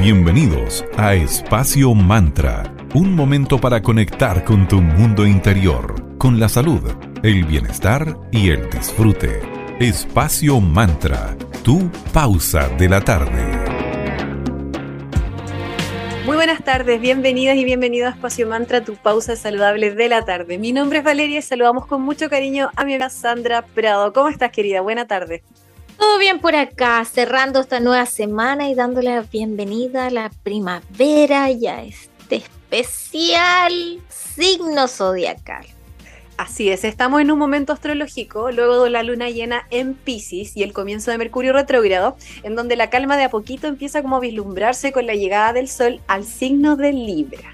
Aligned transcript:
Bienvenidos 0.00 0.82
a 0.96 1.14
Espacio 1.14 1.92
Mantra, 1.92 2.74
un 2.94 3.14
momento 3.14 3.60
para 3.60 3.82
conectar 3.82 4.44
con 4.44 4.66
tu 4.66 4.80
mundo 4.80 5.26
interior, 5.26 6.16
con 6.16 6.40
la 6.40 6.48
salud, 6.48 6.80
el 7.22 7.44
bienestar 7.44 8.16
y 8.32 8.48
el 8.48 8.70
disfrute. 8.70 9.42
Espacio 9.78 10.58
Mantra, 10.58 11.36
tu 11.62 11.90
pausa 12.14 12.70
de 12.78 12.88
la 12.88 13.02
tarde. 13.02 13.44
Muy 16.24 16.36
buenas 16.36 16.64
tardes, 16.64 16.98
bienvenidas 16.98 17.58
y 17.58 17.64
bienvenidos 17.66 18.10
a 18.10 18.14
Espacio 18.14 18.48
Mantra, 18.48 18.82
tu 18.82 18.96
pausa 18.96 19.36
saludable 19.36 19.90
de 19.90 20.08
la 20.08 20.24
tarde. 20.24 20.56
Mi 20.56 20.72
nombre 20.72 21.00
es 21.00 21.04
Valeria 21.04 21.40
y 21.40 21.42
saludamos 21.42 21.84
con 21.84 22.00
mucho 22.00 22.30
cariño 22.30 22.70
a 22.74 22.84
mi 22.86 22.94
amiga 22.94 23.10
Sandra 23.10 23.66
Prado. 23.74 24.14
¿Cómo 24.14 24.30
estás, 24.30 24.50
querida? 24.50 24.80
Buena 24.80 25.06
tarde. 25.06 25.42
Todo 26.00 26.18
bien 26.18 26.40
por 26.40 26.56
acá, 26.56 27.04
cerrando 27.04 27.60
esta 27.60 27.78
nueva 27.78 28.06
semana 28.06 28.70
y 28.70 28.74
dándole 28.74 29.14
la 29.14 29.20
bienvenida 29.20 30.06
a 30.06 30.10
la 30.10 30.30
primavera 30.42 31.50
y 31.50 31.66
a 31.66 31.82
este 31.82 32.36
especial 32.36 34.00
signo 34.08 34.88
zodiacal. 34.88 35.66
Así 36.38 36.70
es, 36.70 36.84
estamos 36.84 37.20
en 37.20 37.30
un 37.30 37.38
momento 37.38 37.74
astrológico, 37.74 38.50
luego 38.50 38.84
de 38.84 38.88
la 38.88 39.02
luna 39.02 39.28
llena 39.28 39.66
en 39.70 39.92
Pisces 39.92 40.56
y 40.56 40.62
el 40.62 40.72
comienzo 40.72 41.10
de 41.10 41.18
Mercurio 41.18 41.52
retrógrado, 41.52 42.16
en 42.44 42.56
donde 42.56 42.76
la 42.76 42.88
calma 42.88 43.18
de 43.18 43.24
a 43.24 43.30
poquito 43.30 43.66
empieza 43.66 44.00
como 44.00 44.16
a 44.16 44.20
vislumbrarse 44.20 44.92
con 44.92 45.04
la 45.04 45.14
llegada 45.14 45.52
del 45.52 45.68
Sol 45.68 46.00
al 46.06 46.24
signo 46.24 46.76
de 46.76 46.94
Libra. 46.94 47.52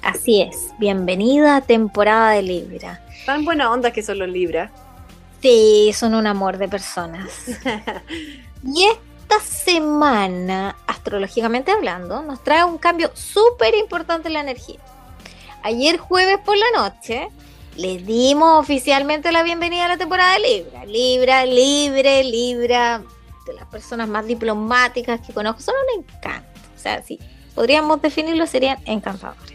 Así 0.00 0.42
es, 0.42 0.70
bienvenida 0.78 1.56
a 1.56 1.60
temporada 1.60 2.30
de 2.30 2.42
Libra. 2.42 3.04
Tan 3.26 3.44
buena 3.44 3.72
onda 3.72 3.90
que 3.90 4.04
son 4.04 4.20
los 4.20 4.28
Libra. 4.28 4.70
Sí, 5.42 5.92
son 5.92 6.14
un 6.14 6.28
amor 6.28 6.56
de 6.56 6.68
personas. 6.68 7.28
y 8.64 8.84
esta 8.84 9.40
semana, 9.40 10.76
astrológicamente 10.86 11.72
hablando, 11.72 12.22
nos 12.22 12.44
trae 12.44 12.62
un 12.62 12.78
cambio 12.78 13.10
súper 13.14 13.74
importante 13.74 14.28
en 14.28 14.34
la 14.34 14.40
energía. 14.40 14.78
Ayer 15.64 15.98
jueves 15.98 16.38
por 16.44 16.56
la 16.56 16.70
noche 16.76 17.28
le 17.76 17.98
dimos 17.98 18.60
oficialmente 18.60 19.32
la 19.32 19.42
bienvenida 19.42 19.86
a 19.86 19.88
la 19.88 19.96
temporada 19.96 20.34
de 20.34 20.40
Libra. 20.40 20.84
Libra, 20.84 21.44
libre, 21.44 22.22
Libra, 22.22 23.02
de 23.44 23.52
las 23.54 23.66
personas 23.66 24.08
más 24.08 24.24
diplomáticas 24.26 25.20
que 25.26 25.32
conozco. 25.32 25.60
Son 25.60 25.74
un 25.74 26.04
encanto. 26.04 26.60
O 26.76 26.78
sea, 26.78 27.02
si 27.02 27.18
podríamos 27.56 28.00
definirlo, 28.00 28.46
serían 28.46 28.78
encantadores. 28.84 29.51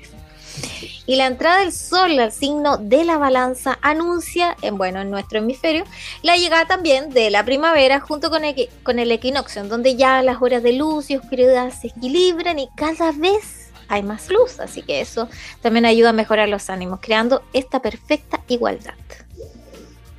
Y 1.05 1.16
la 1.16 1.27
entrada 1.27 1.59
del 1.59 1.72
Sol 1.72 2.19
al 2.19 2.31
signo 2.31 2.77
de 2.77 3.05
la 3.05 3.17
balanza 3.17 3.80
anuncia, 3.81 4.58
en, 4.61 4.77
bueno, 4.77 5.02
en 5.02 5.09
nuestro 5.09 5.39
hemisferio, 5.39 5.86
la 6.22 6.36
llegada 6.36 6.66
también 6.66 7.09
de 7.11 7.30
la 7.30 7.45
primavera 7.45 7.99
junto 7.99 8.30
con 8.30 8.44
el, 8.44 8.69
con 8.83 8.99
equinoccio, 8.99 9.64
donde 9.64 9.95
ya 9.95 10.22
las 10.22 10.41
horas 10.41 10.64
de 10.64 10.73
luz 10.73 11.09
y 11.09 11.16
oscuridad 11.16 11.72
se 11.72 11.88
equilibran 11.88 12.59
y 12.59 12.69
cada 12.75 13.11
vez 13.14 13.72
hay 13.88 14.03
más 14.03 14.30
luz. 14.30 14.59
Así 14.59 14.81
que 14.81 15.02
eso 15.02 15.30
también 15.61 15.86
ayuda 15.86 16.09
a 16.09 16.14
mejorar 16.14 16.49
los 16.49 16.69
ánimos, 16.69 16.99
creando 17.02 17.42
esta 17.53 17.81
perfecta 17.81 18.42
igualdad. 18.47 18.95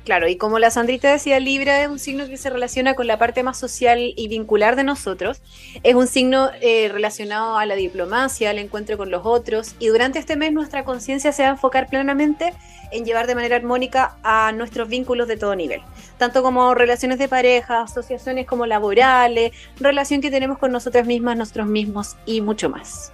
Claro, 0.05 0.27
y 0.27 0.37
como 0.37 0.57
la 0.57 0.71
Sandrita 0.71 1.11
decía, 1.11 1.39
Libra 1.39 1.83
es 1.83 1.87
un 1.87 1.99
signo 1.99 2.25
que 2.25 2.37
se 2.37 2.49
relaciona 2.49 2.95
con 2.95 3.05
la 3.05 3.19
parte 3.19 3.43
más 3.43 3.59
social 3.59 4.13
y 4.15 4.27
vincular 4.27 4.75
de 4.75 4.83
nosotros. 4.83 5.41
Es 5.83 5.93
un 5.93 6.07
signo 6.07 6.49
eh, 6.61 6.89
relacionado 6.91 7.57
a 7.57 7.65
la 7.65 7.75
diplomacia, 7.75 8.49
al 8.49 8.57
encuentro 8.57 8.97
con 8.97 9.11
los 9.11 9.25
otros. 9.25 9.75
Y 9.77 9.87
durante 9.87 10.17
este 10.17 10.35
mes 10.35 10.51
nuestra 10.51 10.83
conciencia 10.83 11.31
se 11.31 11.43
va 11.43 11.49
a 11.49 11.51
enfocar 11.51 11.87
plenamente 11.89 12.53
en 12.91 13.05
llevar 13.05 13.27
de 13.27 13.35
manera 13.35 13.57
armónica 13.57 14.17
a 14.23 14.51
nuestros 14.51 14.89
vínculos 14.89 15.27
de 15.27 15.37
todo 15.37 15.55
nivel. 15.55 15.81
Tanto 16.17 16.41
como 16.41 16.73
relaciones 16.73 17.19
de 17.19 17.27
pareja, 17.27 17.81
asociaciones 17.81 18.47
como 18.47 18.65
laborales, 18.65 19.51
relación 19.79 20.21
que 20.21 20.31
tenemos 20.31 20.57
con 20.57 20.71
nosotras 20.71 21.05
mismas, 21.05 21.37
nosotros 21.37 21.67
mismos 21.67 22.15
y 22.25 22.41
mucho 22.41 22.69
más. 22.69 23.11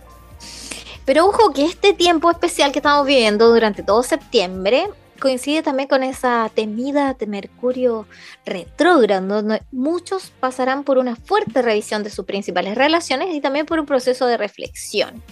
Pero 1.03 1.25
ojo 1.25 1.51
que 1.51 1.65
este 1.65 1.93
tiempo 1.93 2.31
especial 2.31 2.71
que 2.71 2.79
estamos 2.79 3.05
viviendo 3.05 3.49
durante 3.49 3.83
todo 3.83 4.01
septiembre 4.01 4.87
coincide 5.19 5.63
también 5.63 5.87
con 5.87 6.03
esa 6.03 6.49
temida 6.53 7.13
de 7.13 7.27
Mercurio 7.27 8.07
retrógrado, 8.45 9.27
donde 9.27 9.61
muchos 9.71 10.31
pasarán 10.39 10.83
por 10.83 10.97
una 10.97 11.15
fuerte 11.15 11.61
revisión 11.61 12.03
de 12.03 12.09
sus 12.09 12.25
principales 12.25 12.75
relaciones 12.75 13.33
y 13.33 13.41
también 13.41 13.65
por 13.65 13.79
un 13.79 13.85
proceso 13.85 14.25
de 14.27 14.37
reflexión. 14.37 15.23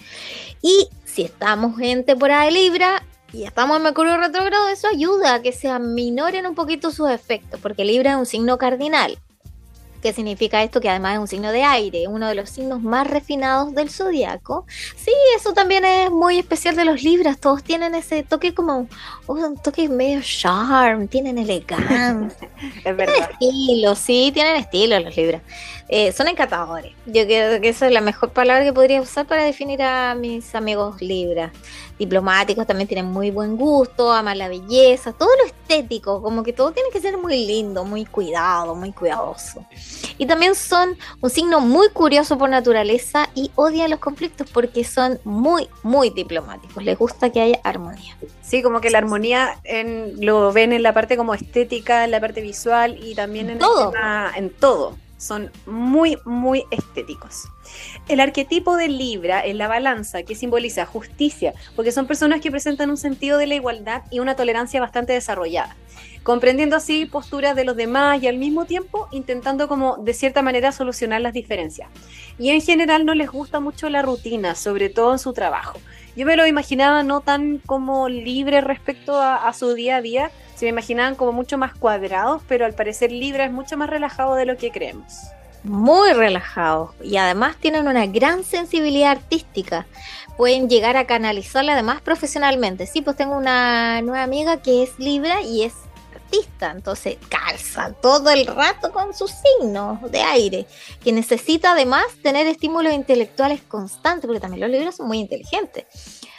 Y 0.62 0.88
si 1.04 1.22
estamos 1.22 1.80
en 1.80 2.04
temporada 2.04 2.44
de 2.44 2.52
Libra 2.52 3.02
y 3.32 3.44
estamos 3.44 3.76
en 3.76 3.82
Mercurio 3.82 4.16
retrógrado, 4.16 4.68
eso 4.68 4.88
ayuda 4.88 5.34
a 5.34 5.42
que 5.42 5.52
se 5.52 5.68
aminoren 5.68 6.46
un 6.46 6.54
poquito 6.54 6.90
sus 6.90 7.10
efectos, 7.10 7.60
porque 7.60 7.84
Libra 7.84 8.12
es 8.12 8.16
un 8.16 8.26
signo 8.26 8.58
cardinal. 8.58 9.18
¿Qué 10.04 10.12
significa 10.12 10.62
esto? 10.62 10.82
Que 10.82 10.90
además 10.90 11.14
es 11.14 11.18
un 11.20 11.28
signo 11.28 11.50
de 11.50 11.62
aire, 11.62 12.08
uno 12.08 12.28
de 12.28 12.34
los 12.34 12.50
signos 12.50 12.82
más 12.82 13.06
refinados 13.06 13.74
del 13.74 13.88
zodiaco. 13.88 14.66
Sí, 14.96 15.10
eso 15.34 15.54
también 15.54 15.82
es 15.86 16.10
muy 16.10 16.38
especial 16.38 16.76
de 16.76 16.84
los 16.84 17.02
libras. 17.02 17.40
Todos 17.40 17.62
tienen 17.64 17.94
ese 17.94 18.22
toque 18.22 18.52
como 18.52 18.86
un 19.26 19.56
toque 19.56 19.88
medio 19.88 20.20
charm, 20.20 21.08
tienen 21.08 21.38
elegancia. 21.38 22.50
es 22.84 22.96
verdad. 22.96 23.30
Tienen 23.38 23.60
estilo, 23.62 23.94
sí, 23.94 24.30
tienen 24.34 24.56
estilo 24.56 25.00
los 25.00 25.16
libras. 25.16 25.40
Eh, 25.88 26.12
son 26.12 26.28
encantadores. 26.28 26.92
Yo 27.06 27.24
creo 27.24 27.60
que 27.60 27.68
esa 27.68 27.86
es 27.86 27.92
la 27.92 28.00
mejor 28.00 28.30
palabra 28.30 28.64
que 28.64 28.72
podría 28.72 29.00
usar 29.00 29.26
para 29.26 29.44
definir 29.44 29.82
a 29.82 30.14
mis 30.14 30.54
amigos 30.54 31.00
libras 31.02 31.52
diplomáticos 31.98 32.66
también 32.66 32.88
tienen 32.88 33.06
muy 33.06 33.30
buen 33.30 33.56
gusto, 33.56 34.12
aman 34.12 34.38
la 34.38 34.48
belleza, 34.48 35.12
todo 35.12 35.28
lo 35.38 35.46
estético, 35.46 36.20
como 36.22 36.42
que 36.42 36.52
todo 36.52 36.72
tiene 36.72 36.88
que 36.90 37.00
ser 37.00 37.18
muy 37.18 37.46
lindo, 37.46 37.84
muy 37.84 38.04
cuidado, 38.04 38.74
muy 38.74 38.92
cuidadoso. 38.92 39.64
Y 40.18 40.26
también 40.26 40.54
son 40.54 40.96
un 41.20 41.30
signo 41.30 41.60
muy 41.60 41.88
curioso 41.90 42.36
por 42.36 42.50
naturaleza 42.50 43.28
y 43.34 43.50
odian 43.54 43.90
los 43.90 44.00
conflictos 44.00 44.48
porque 44.50 44.84
son 44.84 45.20
muy, 45.24 45.68
muy 45.82 46.10
diplomáticos, 46.10 46.82
les 46.82 46.98
gusta 46.98 47.30
que 47.30 47.40
haya 47.40 47.60
armonía. 47.62 48.16
Sí, 48.42 48.62
como 48.62 48.80
que 48.80 48.90
la 48.90 48.98
armonía 48.98 49.58
en, 49.64 50.24
lo 50.24 50.52
ven 50.52 50.72
en 50.72 50.82
la 50.82 50.92
parte 50.92 51.16
como 51.16 51.34
estética, 51.34 52.04
en 52.04 52.10
la 52.10 52.20
parte 52.20 52.40
visual 52.40 52.98
y 53.02 53.14
también 53.14 53.50
en 53.50 53.58
todo. 53.58 53.92
en 54.36 54.50
todo 54.50 55.03
son 55.16 55.50
muy, 55.66 56.18
muy 56.24 56.64
estéticos. 56.70 57.44
El 58.08 58.20
arquetipo 58.20 58.76
de 58.76 58.88
Libra 58.88 59.40
es 59.40 59.54
la 59.54 59.68
balanza, 59.68 60.22
que 60.22 60.34
simboliza 60.34 60.86
justicia, 60.86 61.54
porque 61.76 61.92
son 61.92 62.06
personas 62.06 62.40
que 62.40 62.50
presentan 62.50 62.90
un 62.90 62.96
sentido 62.96 63.38
de 63.38 63.46
la 63.46 63.54
igualdad 63.54 64.02
y 64.10 64.20
una 64.20 64.36
tolerancia 64.36 64.80
bastante 64.80 65.12
desarrollada, 65.12 65.76
comprendiendo 66.22 66.76
así 66.76 67.06
posturas 67.06 67.56
de 67.56 67.64
los 67.64 67.76
demás 67.76 68.22
y 68.22 68.28
al 68.28 68.38
mismo 68.38 68.64
tiempo 68.64 69.08
intentando 69.12 69.68
como 69.68 69.96
de 69.98 70.14
cierta 70.14 70.42
manera 70.42 70.72
solucionar 70.72 71.20
las 71.20 71.32
diferencias. 71.32 71.88
Y 72.38 72.50
en 72.50 72.60
general 72.60 73.06
no 73.06 73.14
les 73.14 73.30
gusta 73.30 73.60
mucho 73.60 73.88
la 73.88 74.02
rutina, 74.02 74.54
sobre 74.54 74.90
todo 74.90 75.12
en 75.12 75.18
su 75.18 75.32
trabajo. 75.32 75.78
Yo 76.16 76.26
me 76.26 76.36
lo 76.36 76.46
imaginaba 76.46 77.02
no 77.02 77.20
tan 77.22 77.58
como 77.58 78.08
libre 78.08 78.60
respecto 78.60 79.20
a, 79.20 79.48
a 79.48 79.52
su 79.52 79.74
día 79.74 79.96
a 79.96 80.02
día, 80.02 80.30
se 80.54 80.66
me 80.66 80.70
imaginaban 80.70 81.14
como 81.14 81.32
mucho 81.32 81.58
más 81.58 81.74
cuadrados, 81.74 82.42
pero 82.48 82.64
al 82.64 82.74
parecer 82.74 83.10
Libra 83.10 83.44
es 83.44 83.52
mucho 83.52 83.76
más 83.76 83.90
relajado 83.90 84.34
de 84.34 84.46
lo 84.46 84.56
que 84.56 84.70
creemos. 84.70 85.14
Muy 85.62 86.12
relajados 86.12 86.90
y 87.02 87.16
además 87.16 87.56
tienen 87.56 87.88
una 87.88 88.06
gran 88.06 88.44
sensibilidad 88.44 89.12
artística. 89.12 89.86
Pueden 90.36 90.68
llegar 90.68 90.96
a 90.96 91.06
canalizarla 91.06 91.72
además 91.72 92.02
profesionalmente. 92.02 92.86
Sí, 92.86 93.00
pues 93.00 93.16
tengo 93.16 93.36
una 93.36 94.02
nueva 94.02 94.22
amiga 94.22 94.60
que 94.60 94.82
es 94.82 94.98
Libra 94.98 95.40
y 95.40 95.62
es 95.62 95.72
artista, 96.14 96.70
entonces 96.70 97.16
calza 97.28 97.92
todo 97.92 98.30
el 98.30 98.46
rato 98.46 98.92
con 98.92 99.14
sus 99.14 99.30
signos 99.30 100.10
de 100.10 100.20
aire, 100.20 100.66
que 101.02 101.12
necesita 101.12 101.72
además 101.72 102.04
tener 102.22 102.46
estímulos 102.46 102.92
intelectuales 102.92 103.62
constantes, 103.62 104.26
porque 104.26 104.40
también 104.40 104.60
los 104.60 104.70
libros 104.70 104.96
son 104.96 105.08
muy 105.08 105.18
inteligentes 105.18 105.86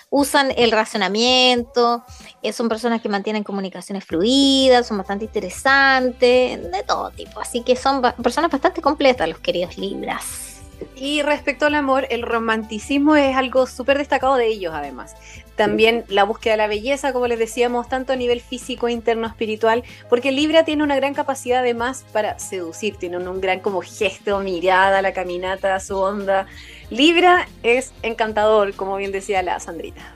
usan 0.10 0.52
el 0.56 0.72
razonamiento, 0.72 2.04
eh, 2.42 2.54
son 2.54 2.70
personas 2.70 3.02
que 3.02 3.10
mantienen 3.10 3.44
comunicaciones 3.44 4.06
fluidas, 4.06 4.88
son 4.88 4.98
bastante 4.98 5.26
interesantes, 5.26 6.72
de 6.72 6.84
todo 6.88 7.12
tipo. 7.12 7.40
Así 7.40 7.62
que 7.62 7.76
son 7.76 8.02
personas 8.02 8.52
bastante 8.52 8.82
completas, 8.82 9.28
los 9.28 9.40
queridos 9.40 9.78
Libras. 9.78 10.62
Y 10.96 11.22
respecto 11.22 11.66
al 11.66 11.76
amor, 11.76 12.08
el 12.10 12.22
romanticismo 12.22 13.16
es 13.16 13.36
algo 13.36 13.66
súper 13.68 13.98
destacado 13.98 14.36
de 14.36 14.48
ellos, 14.48 14.74
además. 14.74 15.16
También 15.56 16.04
la 16.10 16.26
búsqueda 16.26 16.54
de 16.54 16.58
la 16.58 16.68
belleza, 16.68 17.14
como 17.14 17.28
les 17.28 17.40
decíamos, 17.40 17.88
tanto 17.88 18.12
a 18.12 18.16
nivel 18.16 18.42
físico, 18.42 18.90
interno, 18.90 19.26
espiritual, 19.26 19.84
porque 20.10 20.32
Libra 20.32 20.66
tiene 20.66 20.84
una 20.84 20.96
gran 20.98 21.14
capacidad 21.14 21.60
además 21.60 22.06
para 22.12 22.38
seducir, 22.40 22.98
tiene 22.98 23.18
un, 23.18 23.40
gran 23.40 23.62
como 23.62 23.82
gesto, 23.82 24.40
mirada, 24.40 25.02
la 25.02 25.14
caminata, 25.14 25.80
su 25.80 25.98
onda. 25.98 26.46
Libra 26.90 27.48
es 27.64 27.94
encantador, 28.02 28.74
como 28.76 28.98
bien 28.98 29.12
decía 29.12 29.42
la 29.44 29.60
Sandrita. 29.60 30.14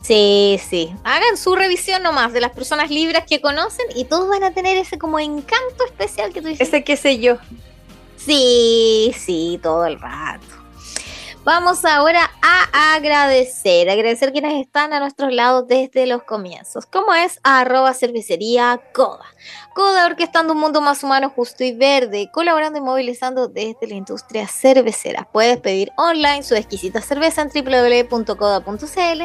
Sí, 0.00 0.60
sí. 0.68 0.92
Hagan 1.04 1.36
su 1.36 1.54
revisión 1.54 2.02
nomás 2.02 2.32
de 2.32 2.40
las 2.40 2.52
personas 2.52 2.90
libras 2.90 3.24
que 3.28 3.40
conocen 3.40 3.86
y 3.94 4.04
todos 4.04 4.28
van 4.28 4.42
a 4.42 4.52
tener 4.52 4.76
ese 4.76 4.98
como 4.98 5.18
encanto 5.18 5.84
especial 5.86 6.32
que 6.32 6.42
tú 6.42 6.48
dices. 6.48 6.68
Ese 6.68 6.82
qué 6.84 6.96
sé 6.96 7.18
yo. 7.18 7.36
Sí, 8.16 9.12
sí, 9.16 9.58
todo 9.62 9.86
el 9.86 9.98
rato. 10.00 10.61
Vamos 11.44 11.84
ahora 11.84 12.30
a 12.40 12.94
agradecer, 12.94 13.90
agradecer 13.90 14.30
quienes 14.30 14.64
están 14.64 14.92
a 14.92 15.00
nuestros 15.00 15.32
lados 15.32 15.66
desde 15.66 16.06
los 16.06 16.22
comienzos, 16.22 16.86
como 16.86 17.12
es 17.14 17.40
arroba 17.42 17.94
cervecería 17.94 18.80
Coda. 18.94 19.24
Coda 19.74 20.06
orquestando 20.06 20.52
un 20.52 20.60
mundo 20.60 20.80
más 20.80 21.02
humano, 21.02 21.30
justo 21.34 21.64
y 21.64 21.72
verde, 21.72 22.30
colaborando 22.32 22.78
y 22.78 22.82
movilizando 22.82 23.48
desde 23.48 23.88
la 23.88 23.94
industria 23.94 24.46
cervecera. 24.46 25.26
Puedes 25.32 25.58
pedir 25.58 25.90
online 25.96 26.44
su 26.44 26.54
exquisita 26.54 27.00
cerveza 27.00 27.42
en 27.42 27.48
www.coda.cl 27.48 29.22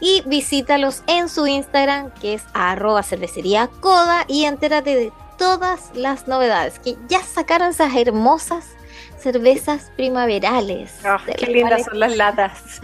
y 0.00 0.22
visítalos 0.24 1.02
en 1.06 1.28
su 1.28 1.46
Instagram 1.46 2.14
que 2.14 2.32
es 2.32 2.44
arroba 2.54 3.02
cervecería 3.02 3.68
y 4.26 4.44
entérate 4.44 4.96
de 4.96 5.12
todas 5.36 5.90
las 5.94 6.28
novedades 6.28 6.78
que 6.78 6.96
ya 7.10 7.22
sacaron 7.22 7.68
esas 7.68 7.94
hermosas 7.94 8.77
cervezas 9.18 9.90
primaverales. 9.96 10.92
Ah, 11.04 11.20
qué 11.36 11.46
lindas 11.46 11.84
son 11.84 12.00
las 12.00 12.16
latas. 12.16 12.80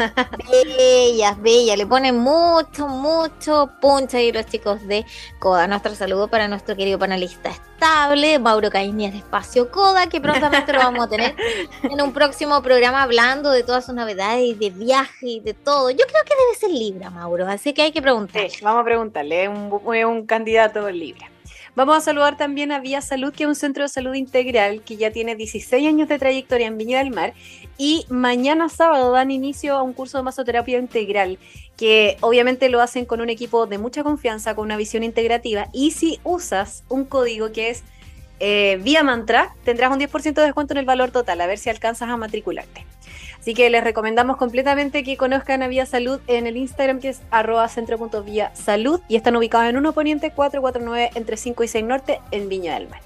Bellas, 0.78 1.40
bellas. 1.40 1.78
Le 1.78 1.86
ponen 1.86 2.18
mucho, 2.18 2.88
mucho 2.88 3.70
punch 3.80 4.14
ahí 4.14 4.32
los 4.32 4.46
chicos 4.46 4.86
de 4.86 5.04
Coda. 5.38 5.66
Nuestro 5.66 5.94
saludo 5.94 6.28
para 6.28 6.48
nuestro 6.48 6.76
querido 6.76 6.98
panelista 6.98 7.50
estable, 7.50 8.38
Mauro 8.38 8.70
Cañas 8.70 9.12
de 9.12 9.18
Espacio 9.18 9.70
Coda, 9.70 10.08
que 10.08 10.20
prontamente 10.20 10.72
lo 10.72 10.78
vamos 10.78 11.06
a 11.06 11.08
tener 11.08 11.34
en 11.82 12.00
un 12.00 12.12
próximo 12.12 12.62
programa 12.62 13.02
hablando 13.02 13.50
de 13.50 13.62
todas 13.62 13.86
sus 13.86 13.94
novedades 13.94 14.44
y 14.44 14.54
de 14.54 14.70
viaje 14.70 15.26
y 15.26 15.40
de 15.40 15.54
todo. 15.54 15.90
Yo 15.90 16.04
creo 16.06 16.24
que 16.24 16.34
debe 16.34 16.54
ser 16.58 16.70
Libra, 16.70 17.10
Mauro, 17.10 17.46
así 17.46 17.72
que 17.72 17.82
hay 17.82 17.92
que 17.92 18.02
preguntar. 18.02 18.46
vamos 18.62 18.82
a 18.82 18.84
preguntarle, 18.84 19.44
es 19.44 19.48
un, 19.48 19.70
un 19.70 20.26
candidato 20.26 20.90
Libra. 20.90 21.33
Vamos 21.76 21.96
a 21.96 22.00
saludar 22.00 22.36
también 22.36 22.70
a 22.70 22.78
Vía 22.78 23.00
Salud, 23.00 23.32
que 23.32 23.42
es 23.42 23.48
un 23.48 23.56
centro 23.56 23.82
de 23.82 23.88
salud 23.88 24.14
integral 24.14 24.82
que 24.82 24.96
ya 24.96 25.10
tiene 25.10 25.34
16 25.34 25.88
años 25.88 26.08
de 26.08 26.20
trayectoria 26.20 26.68
en 26.68 26.78
Viña 26.78 26.98
del 26.98 27.10
Mar. 27.10 27.34
Y 27.76 28.06
mañana 28.08 28.68
sábado 28.68 29.10
dan 29.10 29.32
inicio 29.32 29.74
a 29.74 29.82
un 29.82 29.92
curso 29.92 30.16
de 30.16 30.22
masoterapia 30.22 30.78
integral, 30.78 31.36
que 31.76 32.16
obviamente 32.20 32.68
lo 32.68 32.80
hacen 32.80 33.06
con 33.06 33.20
un 33.20 33.28
equipo 33.28 33.66
de 33.66 33.78
mucha 33.78 34.04
confianza, 34.04 34.54
con 34.54 34.66
una 34.66 34.76
visión 34.76 35.02
integrativa. 35.02 35.68
Y 35.72 35.90
si 35.90 36.20
usas 36.22 36.84
un 36.88 37.04
código 37.04 37.50
que 37.50 37.70
es 37.70 37.82
eh, 38.46 38.78
Vía 38.82 39.02
Mantra, 39.02 39.54
tendrás 39.64 39.90
un 39.90 39.98
10% 39.98 40.34
de 40.34 40.42
descuento 40.42 40.74
en 40.74 40.78
el 40.78 40.84
valor 40.84 41.10
total, 41.10 41.40
a 41.40 41.46
ver 41.46 41.56
si 41.56 41.70
alcanzas 41.70 42.10
a 42.10 42.16
matricularte. 42.18 42.84
Así 43.40 43.54
que 43.54 43.70
les 43.70 43.82
recomendamos 43.82 44.36
completamente 44.36 45.02
que 45.02 45.16
conozcan 45.16 45.62
a 45.62 45.68
Vía 45.68 45.86
Salud 45.86 46.20
en 46.26 46.46
el 46.46 46.58
Instagram 46.58 47.00
que 47.00 47.08
es 47.08 47.22
arroba 47.30 47.68
salud 47.68 49.00
y 49.08 49.16
están 49.16 49.36
ubicados 49.36 49.70
en 49.70 49.78
1 49.78 49.92
Poniente 49.94 50.30
449 50.30 51.12
entre 51.14 51.38
5 51.38 51.64
y 51.64 51.68
6 51.68 51.84
Norte 51.86 52.20
en 52.32 52.50
Viña 52.50 52.74
del 52.74 52.90
Mar. 52.90 53.00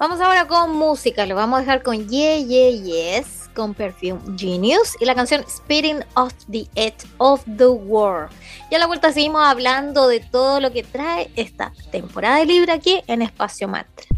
Vamos 0.00 0.20
ahora 0.20 0.48
con 0.48 0.74
música, 0.74 1.24
lo 1.24 1.36
vamos 1.36 1.58
a 1.58 1.60
dejar 1.60 1.84
con 1.84 2.08
Yeah 2.08 2.38
Yeah 2.38 2.70
Yes 2.70 3.48
con 3.54 3.74
Perfume 3.74 4.18
Genius 4.36 4.96
y 5.00 5.04
la 5.04 5.14
canción 5.14 5.44
Spitting 5.48 6.04
Off 6.14 6.34
the 6.50 6.66
Edge 6.74 7.06
of 7.18 7.44
the 7.56 7.68
World. 7.68 8.32
Y 8.72 8.74
a 8.74 8.80
la 8.80 8.88
vuelta 8.88 9.12
seguimos 9.12 9.42
hablando 9.44 10.08
de 10.08 10.18
todo 10.18 10.58
lo 10.58 10.72
que 10.72 10.82
trae 10.82 11.30
esta 11.36 11.72
temporada 11.92 12.38
de 12.38 12.46
Libre 12.46 12.72
aquí 12.72 13.02
en 13.06 13.22
Espacio 13.22 13.68
Mantra. 13.68 14.15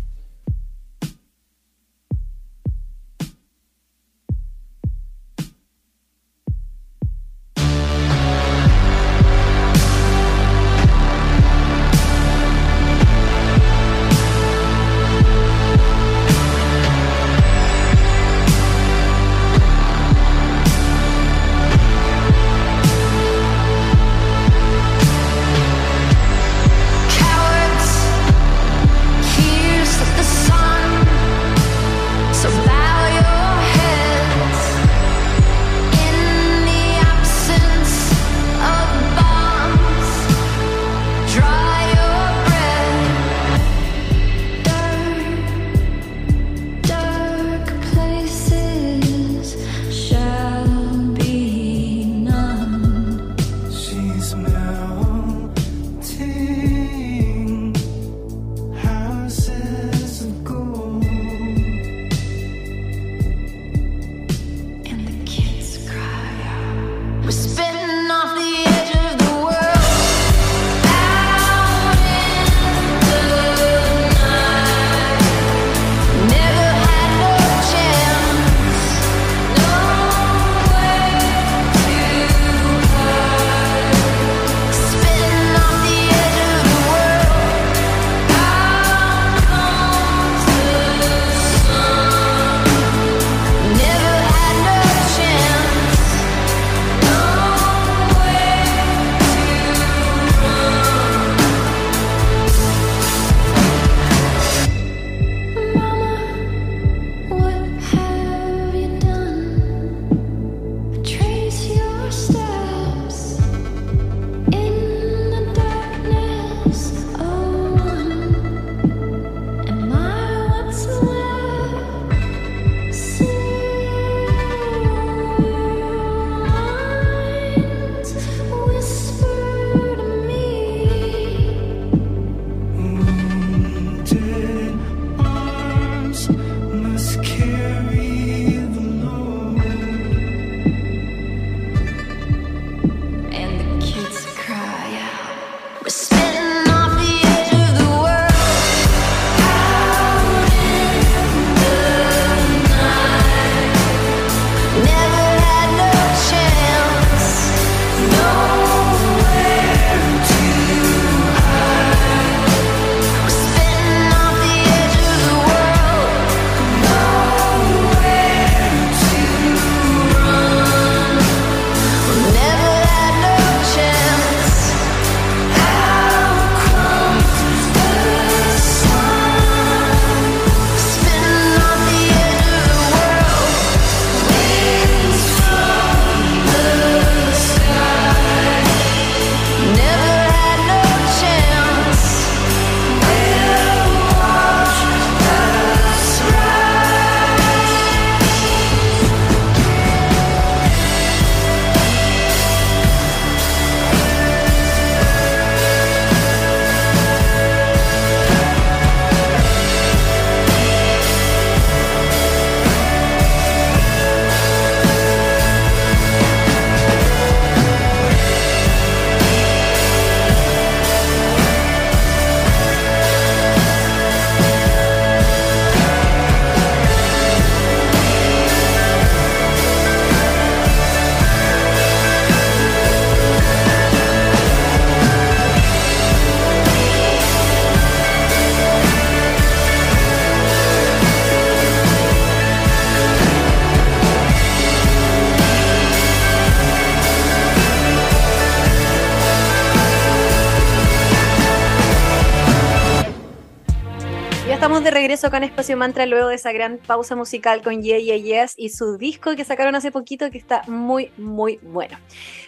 Regreso 255.18 255.36
con 255.36 255.42
Espacio 255.42 255.76
Mantra 255.76 256.06
luego 256.06 256.28
de 256.28 256.36
esa 256.36 256.52
gran 256.52 256.78
pausa 256.78 257.16
musical 257.16 257.60
con 257.60 257.82
Yeah 257.82 257.98
Yeah 257.98 258.18
Yes 258.18 258.54
y 258.56 258.68
su 258.68 258.98
disco 258.98 259.34
que 259.34 259.44
sacaron 259.44 259.74
hace 259.74 259.90
poquito 259.90 260.30
que 260.30 260.38
está 260.38 260.62
muy, 260.68 261.10
muy 261.16 261.58
bueno. 261.60 261.98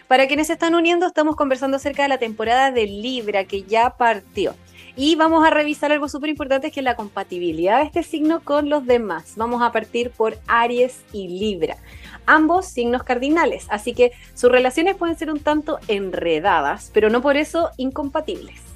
Para 0.06 0.28
quienes 0.28 0.46
se 0.46 0.52
están 0.52 0.76
uniendo, 0.76 1.08
estamos 1.08 1.34
conversando 1.34 1.78
acerca 1.78 2.04
de 2.04 2.10
la 2.10 2.18
temporada 2.18 2.70
de 2.70 2.86
Libra 2.86 3.44
que 3.44 3.64
ya 3.64 3.96
partió. 3.96 4.54
Y 4.94 5.16
vamos 5.16 5.44
a 5.44 5.50
revisar 5.50 5.90
algo 5.90 6.08
súper 6.08 6.30
importante 6.30 6.70
que 6.70 6.78
es 6.78 6.84
la 6.84 6.94
compatibilidad 6.94 7.80
de 7.80 7.86
este 7.86 8.04
signo 8.04 8.38
con 8.44 8.68
los 8.68 8.86
demás. 8.86 9.32
Vamos 9.34 9.62
a 9.62 9.72
partir 9.72 10.12
por 10.12 10.38
Aries 10.46 11.00
y 11.12 11.26
Libra. 11.26 11.76
Ambos 12.24 12.66
signos 12.66 13.02
cardinales, 13.02 13.66
así 13.70 13.94
que 13.94 14.12
sus 14.34 14.52
relaciones 14.52 14.94
pueden 14.94 15.18
ser 15.18 15.32
un 15.32 15.40
tanto 15.40 15.80
enredadas, 15.88 16.92
pero 16.94 17.10
no 17.10 17.20
por 17.20 17.36
eso 17.36 17.70
incompatibles. 17.78 18.69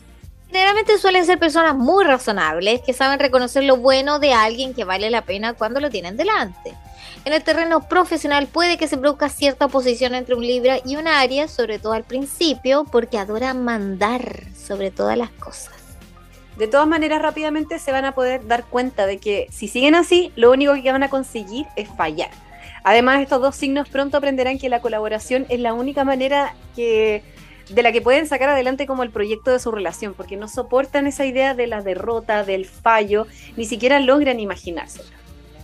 Generalmente 0.54 0.98
suelen 0.98 1.26
ser 1.26 1.40
personas 1.40 1.74
muy 1.74 2.04
razonables 2.04 2.80
que 2.80 2.92
saben 2.92 3.18
reconocer 3.18 3.64
lo 3.64 3.76
bueno 3.76 4.20
de 4.20 4.34
alguien 4.34 4.72
que 4.72 4.84
vale 4.84 5.10
la 5.10 5.22
pena 5.22 5.54
cuando 5.54 5.80
lo 5.80 5.90
tienen 5.90 6.16
delante. 6.16 6.74
En 7.24 7.32
el 7.32 7.42
terreno 7.42 7.88
profesional 7.88 8.46
puede 8.46 8.78
que 8.78 8.86
se 8.86 8.96
produzca 8.96 9.28
cierta 9.28 9.64
oposición 9.64 10.14
entre 10.14 10.36
un 10.36 10.46
Libra 10.46 10.76
y 10.84 10.94
un 10.94 11.08
Aries, 11.08 11.50
sobre 11.50 11.80
todo 11.80 11.92
al 11.92 12.04
principio, 12.04 12.84
porque 12.84 13.18
adora 13.18 13.52
mandar 13.52 14.44
sobre 14.54 14.92
todas 14.92 15.18
las 15.18 15.30
cosas. 15.30 15.74
De 16.56 16.68
todas 16.68 16.86
maneras, 16.86 17.20
rápidamente 17.20 17.80
se 17.80 17.90
van 17.90 18.04
a 18.04 18.12
poder 18.12 18.46
dar 18.46 18.62
cuenta 18.62 19.06
de 19.06 19.18
que 19.18 19.48
si 19.50 19.66
siguen 19.66 19.96
así, 19.96 20.30
lo 20.36 20.52
único 20.52 20.74
que 20.74 20.92
van 20.92 21.02
a 21.02 21.10
conseguir 21.10 21.66
es 21.74 21.88
fallar. 21.96 22.30
Además, 22.84 23.22
estos 23.22 23.40
dos 23.40 23.56
signos 23.56 23.88
pronto 23.88 24.18
aprenderán 24.18 24.60
que 24.60 24.68
la 24.68 24.80
colaboración 24.80 25.46
es 25.48 25.58
la 25.58 25.72
única 25.72 26.04
manera 26.04 26.54
que 26.76 27.24
de 27.68 27.82
la 27.82 27.92
que 27.92 28.02
pueden 28.02 28.26
sacar 28.26 28.48
adelante 28.48 28.86
como 28.86 29.02
el 29.02 29.10
proyecto 29.10 29.50
de 29.50 29.58
su 29.58 29.70
relación, 29.70 30.14
porque 30.14 30.36
no 30.36 30.48
soportan 30.48 31.06
esa 31.06 31.24
idea 31.24 31.54
de 31.54 31.66
la 31.66 31.82
derrota, 31.82 32.44
del 32.44 32.66
fallo, 32.66 33.26
ni 33.56 33.64
siquiera 33.64 34.00
logran 34.00 34.40
imaginárselo. 34.40 35.08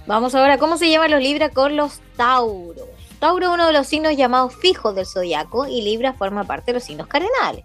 Vamos 0.07 0.35
ahora, 0.35 0.59
¿cómo 0.59 0.77
se 0.77 0.91
llaman 0.91 1.11
los 1.11 1.23
Libra 1.23 1.51
con 1.51 1.77
los 1.77 2.01
Tauros? 2.17 2.89
Tauro 3.21 3.49
es 3.49 3.53
uno 3.53 3.67
de 3.67 3.75
los 3.75 3.87
signos 3.87 4.17
llamados 4.17 4.57
fijos 4.57 4.95
del 4.95 5.05
zodiaco 5.05 5.67
y 5.67 5.83
Libra 5.83 6.15
forma 6.15 6.45
parte 6.45 6.67
de 6.67 6.75
los 6.75 6.85
signos 6.85 7.07
cardinales. 7.07 7.65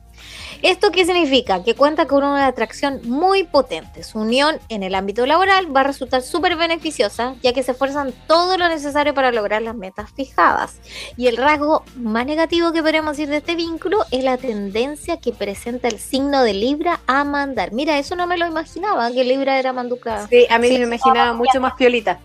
¿Esto 0.66 0.90
qué 0.90 1.06
significa? 1.06 1.64
Que 1.64 1.76
cuenta 1.76 2.08
con 2.08 2.24
una 2.24 2.48
atracción 2.48 3.00
muy 3.04 3.44
potente. 3.44 4.02
Su 4.02 4.18
unión 4.18 4.58
en 4.68 4.82
el 4.82 4.96
ámbito 4.96 5.24
laboral 5.28 5.74
va 5.74 5.82
a 5.82 5.84
resultar 5.84 6.24
súper 6.24 6.56
beneficiosa, 6.56 7.36
ya 7.44 7.54
que 7.54 7.62
se 7.62 7.74
esfuerzan 7.74 8.16
todo 8.26 8.58
lo 8.58 8.68
necesario 8.68 9.14
para 9.14 9.32
lograr 9.32 9.62
las 9.62 9.76
metas 9.76 10.12
fijadas. 10.14 10.80
Y 11.18 11.28
el 11.28 11.38
rasgo 11.38 11.84
más 11.98 12.26
negativo 12.26 12.72
que 12.72 12.82
podemos 12.82 13.16
decir 13.16 13.30
de 13.30 13.38
este 13.38 13.54
vínculo 13.54 14.06
es 14.10 14.24
la 14.24 14.38
tendencia 14.38 15.18
que 15.18 15.34
presenta 15.34 15.88
el 15.88 16.00
signo 16.00 16.42
de 16.42 16.56
Libra 16.56 17.00
a 17.06 17.24
mandar. 17.24 17.72
Mira, 17.72 18.00
eso 18.00 18.16
no 18.16 18.26
me 18.26 18.36
lo 18.36 18.48
imaginaba, 18.48 19.12
que 19.12 19.24
Libra 19.24 19.60
era 19.60 19.72
manducada. 19.72 20.28
Sí, 20.30 20.48
a 20.50 20.58
mí 20.58 20.70
me 20.72 20.86
imaginaba 20.86 21.34
mucho 21.34 21.62
más 21.62 21.76
piolita. 21.76 22.20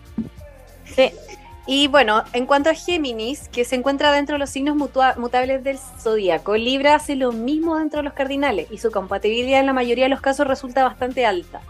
Sí. 0.95 1.11
Y 1.73 1.87
bueno, 1.87 2.25
en 2.33 2.47
cuanto 2.47 2.69
a 2.69 2.73
Géminis, 2.73 3.47
que 3.47 3.63
se 3.63 3.77
encuentra 3.77 4.11
dentro 4.11 4.35
de 4.35 4.39
los 4.39 4.49
signos 4.49 4.75
mutables 4.75 5.63
del 5.63 5.77
zodíaco, 5.77 6.57
Libra 6.57 6.95
hace 6.95 7.15
lo 7.15 7.31
mismo 7.31 7.77
dentro 7.77 7.99
de 7.99 8.03
los 8.03 8.11
cardinales 8.11 8.67
y 8.71 8.77
su 8.77 8.91
compatibilidad 8.91 9.61
en 9.61 9.67
la 9.67 9.71
mayoría 9.71 10.03
de 10.03 10.09
los 10.09 10.19
casos 10.19 10.45
resulta 10.45 10.83
bastante 10.83 11.25
alta. 11.25 11.61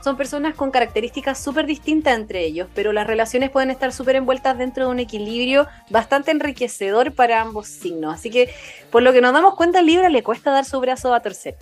Son 0.00 0.16
personas 0.16 0.54
con 0.54 0.70
características 0.70 1.42
súper 1.42 1.66
distintas 1.66 2.16
entre 2.16 2.44
ellos, 2.44 2.68
pero 2.72 2.92
las 2.92 3.08
relaciones 3.08 3.50
pueden 3.50 3.72
estar 3.72 3.92
súper 3.92 4.14
envueltas 4.14 4.56
dentro 4.56 4.84
de 4.84 4.92
un 4.92 5.00
equilibrio 5.00 5.66
bastante 5.90 6.30
enriquecedor 6.30 7.12
para 7.12 7.40
ambos 7.40 7.66
signos. 7.66 8.14
Así 8.14 8.30
que, 8.30 8.50
por 8.92 9.02
lo 9.02 9.12
que 9.12 9.20
nos 9.20 9.32
damos 9.32 9.56
cuenta, 9.56 9.82
Libra 9.82 10.08
le 10.08 10.22
cuesta 10.22 10.52
dar 10.52 10.66
su 10.66 10.78
brazo 10.78 11.12
a 11.12 11.18
torcer. 11.18 11.56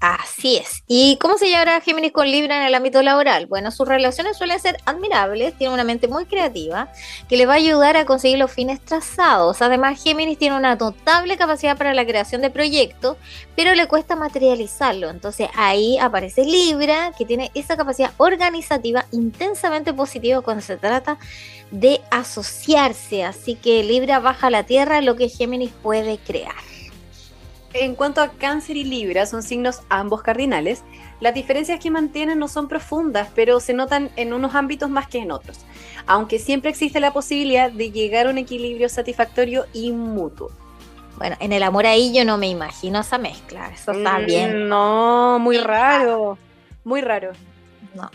Así 0.00 0.56
es. 0.56 0.82
¿Y 0.86 1.18
cómo 1.20 1.36
se 1.36 1.48
llevará 1.48 1.78
Géminis 1.82 2.12
con 2.12 2.30
Libra 2.30 2.56
en 2.56 2.62
el 2.62 2.74
ámbito 2.74 3.02
laboral? 3.02 3.44
Bueno, 3.46 3.70
sus 3.70 3.86
relaciones 3.86 4.38
suelen 4.38 4.58
ser 4.58 4.78
admirables, 4.86 5.54
tiene 5.58 5.74
una 5.74 5.84
mente 5.84 6.08
muy 6.08 6.24
creativa 6.24 6.90
que 7.28 7.36
le 7.36 7.44
va 7.44 7.52
a 7.52 7.56
ayudar 7.56 7.98
a 7.98 8.06
conseguir 8.06 8.38
los 8.38 8.50
fines 8.50 8.80
trazados. 8.80 9.60
Además, 9.60 10.02
Géminis 10.02 10.38
tiene 10.38 10.56
una 10.56 10.74
notable 10.74 11.36
capacidad 11.36 11.76
para 11.76 11.92
la 11.92 12.06
creación 12.06 12.40
de 12.40 12.48
proyectos, 12.48 13.18
pero 13.54 13.74
le 13.74 13.88
cuesta 13.88 14.16
materializarlo. 14.16 15.10
Entonces 15.10 15.50
ahí 15.54 15.98
aparece 15.98 16.46
Libra, 16.46 17.12
que 17.18 17.26
tiene 17.26 17.50
esa 17.52 17.76
capacidad 17.76 18.12
organizativa 18.16 19.04
intensamente 19.12 19.92
positiva 19.92 20.40
cuando 20.40 20.62
se 20.62 20.78
trata 20.78 21.18
de 21.70 22.00
asociarse. 22.10 23.22
Así 23.22 23.54
que 23.54 23.84
Libra 23.84 24.18
baja 24.18 24.46
a 24.46 24.50
la 24.50 24.62
tierra 24.62 25.02
lo 25.02 25.14
que 25.16 25.28
Géminis 25.28 25.72
puede 25.82 26.16
crear. 26.16 26.69
En 27.72 27.94
cuanto 27.94 28.20
a 28.20 28.30
cáncer 28.30 28.76
y 28.76 28.84
libra, 28.84 29.26
son 29.26 29.44
signos 29.44 29.82
ambos 29.88 30.22
cardinales. 30.22 30.82
Las 31.20 31.34
diferencias 31.34 31.78
que 31.78 31.90
mantienen 31.90 32.38
no 32.38 32.48
son 32.48 32.66
profundas, 32.66 33.28
pero 33.34 33.60
se 33.60 33.74
notan 33.74 34.10
en 34.16 34.32
unos 34.32 34.56
ámbitos 34.56 34.90
más 34.90 35.06
que 35.06 35.18
en 35.18 35.30
otros, 35.30 35.60
aunque 36.06 36.38
siempre 36.40 36.70
existe 36.70 36.98
la 36.98 37.12
posibilidad 37.12 37.70
de 37.70 37.92
llegar 37.92 38.26
a 38.26 38.30
un 38.30 38.38
equilibrio 38.38 38.88
satisfactorio 38.88 39.66
y 39.72 39.92
mutuo. 39.92 40.50
Bueno, 41.16 41.36
en 41.38 41.52
el 41.52 41.62
amor 41.62 41.86
ahí 41.86 42.12
yo 42.12 42.24
no 42.24 42.38
me 42.38 42.48
imagino 42.48 43.00
esa 43.00 43.18
mezcla, 43.18 43.70
eso 43.72 43.92
está 43.92 44.18
mm, 44.18 44.26
bien. 44.26 44.68
No, 44.68 45.38
muy 45.38 45.58
raro, 45.58 46.38
muy 46.82 47.02
raro. 47.02 47.32
No. 47.94 48.10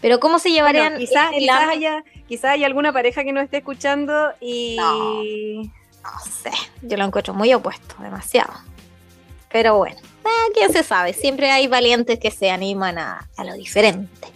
Pero 0.00 0.20
¿cómo 0.20 0.38
se 0.38 0.50
llevarían? 0.50 0.96
quizás, 0.96 1.32
haya, 1.68 2.04
quizás 2.26 2.52
haya 2.52 2.66
alguna 2.66 2.92
pareja 2.92 3.24
que 3.24 3.32
nos 3.32 3.44
esté 3.44 3.58
escuchando 3.58 4.32
y... 4.40 4.76
no 4.78 6.20
sé, 6.20 6.52
yo 6.82 6.96
lo 6.96 7.04
encuentro 7.04 7.34
muy 7.34 7.52
opuesto, 7.52 7.96
demasiado. 8.00 8.52
Pero 9.54 9.76
bueno, 9.76 9.96
eh, 10.24 10.50
quién 10.52 10.72
se 10.72 10.82
sabe, 10.82 11.12
siempre 11.12 11.48
hay 11.48 11.68
valientes 11.68 12.18
que 12.18 12.32
se 12.32 12.50
animan 12.50 12.98
a, 12.98 13.28
lo 13.44 13.54
diferente. 13.54 14.26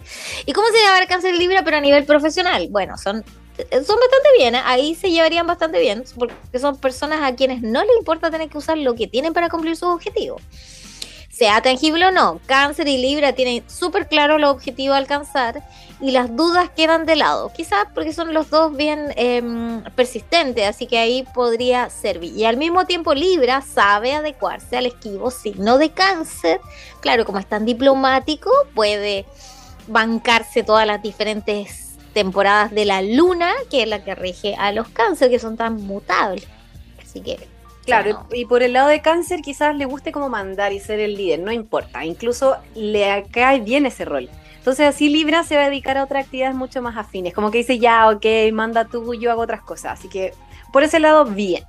¿Y 0.45 0.53
cómo 0.53 0.69
se 0.69 0.77
lleva 0.77 0.97
el 0.97 1.09
cáncer 1.09 1.35
Libra, 1.35 1.61
pero 1.61 1.75
a 1.75 1.81
nivel 1.81 2.05
profesional? 2.05 2.69
Bueno, 2.69 2.97
son, 2.97 3.25
son 3.57 3.97
bastante 3.99 4.29
bien, 4.37 4.55
¿eh? 4.55 4.61
ahí 4.63 4.95
se 4.95 5.11
llevarían 5.11 5.45
bastante 5.45 5.77
bien, 5.81 6.05
porque 6.17 6.57
son 6.57 6.77
personas 6.77 7.19
a 7.21 7.35
quienes 7.35 7.61
no 7.61 7.83
les 7.83 7.97
importa 7.97 8.31
tener 8.31 8.47
que 8.47 8.59
usar 8.59 8.77
lo 8.77 8.95
que 8.95 9.07
tienen 9.07 9.33
para 9.33 9.49
cumplir 9.49 9.75
sus 9.75 9.89
objetivos 9.89 10.41
sea 11.29 11.61
tangible 11.61 12.05
o 12.05 12.11
no, 12.11 12.41
cáncer 12.47 12.89
y 12.89 12.97
libra 12.97 13.31
tienen 13.31 13.63
súper 13.69 14.09
claro 14.09 14.35
el 14.35 14.43
objetivo 14.43 14.93
a 14.93 14.97
alcanzar 14.97 15.63
y 16.01 16.11
las 16.11 16.35
dudas 16.35 16.69
quedan 16.69 17.05
de 17.05 17.15
lado, 17.15 17.51
quizás 17.53 17.85
porque 17.93 18.13
son 18.13 18.33
los 18.33 18.49
dos 18.49 18.75
bien 18.75 19.13
em, 19.15 19.83
persistentes, 19.95 20.65
así 20.65 20.87
que 20.87 20.97
ahí 20.97 21.25
podría 21.33 21.89
servir. 21.89 22.35
Y 22.35 22.45
al 22.45 22.57
mismo 22.57 22.85
tiempo 22.85 23.13
libra 23.13 23.61
sabe 23.61 24.13
adecuarse 24.13 24.77
al 24.77 24.85
esquivo 24.85 25.29
signo 25.29 25.77
de 25.77 25.91
cáncer, 25.91 26.61
claro, 27.01 27.25
como 27.25 27.39
es 27.39 27.47
tan 27.47 27.65
diplomático, 27.65 28.49
puede 28.73 29.25
bancarse 29.87 30.63
todas 30.63 30.87
las 30.87 31.01
diferentes 31.01 31.97
temporadas 32.13 32.71
de 32.71 32.85
la 32.85 33.01
luna, 33.01 33.51
que 33.69 33.83
es 33.83 33.89
la 33.89 34.03
que 34.03 34.15
rige 34.15 34.55
a 34.57 34.71
los 34.71 34.87
cáncer, 34.89 35.29
que 35.29 35.39
son 35.39 35.57
tan 35.57 35.75
mutables. 35.75 36.47
Así 37.03 37.21
que 37.21 37.47
Claro, 37.85 38.27
y 38.31 38.45
por 38.45 38.61
el 38.61 38.73
lado 38.73 38.89
de 38.89 39.01
cáncer 39.01 39.41
quizás 39.41 39.75
le 39.75 39.85
guste 39.85 40.11
como 40.11 40.29
mandar 40.29 40.73
y 40.73 40.79
ser 40.79 40.99
el 40.99 41.15
líder, 41.15 41.39
no 41.39 41.51
importa, 41.51 42.05
incluso 42.05 42.57
le 42.75 43.25
cae 43.31 43.61
bien 43.61 43.87
ese 43.87 44.05
rol. 44.05 44.29
Entonces 44.59 44.85
así 44.85 45.09
Libra 45.09 45.43
se 45.43 45.55
va 45.55 45.63
a 45.63 45.69
dedicar 45.69 45.97
a 45.97 46.03
otras 46.03 46.25
actividades 46.25 46.55
mucho 46.55 46.81
más 46.81 46.95
afines, 46.95 47.33
como 47.33 47.49
que 47.49 47.57
dice, 47.59 47.79
ya, 47.79 48.09
ok, 48.09 48.25
manda 48.53 48.85
tú, 48.85 49.13
yo 49.15 49.31
hago 49.31 49.41
otras 49.41 49.61
cosas. 49.61 49.99
Así 49.99 50.07
que 50.07 50.33
por 50.71 50.83
ese 50.83 50.99
lado, 50.99 51.25
bien. 51.25 51.63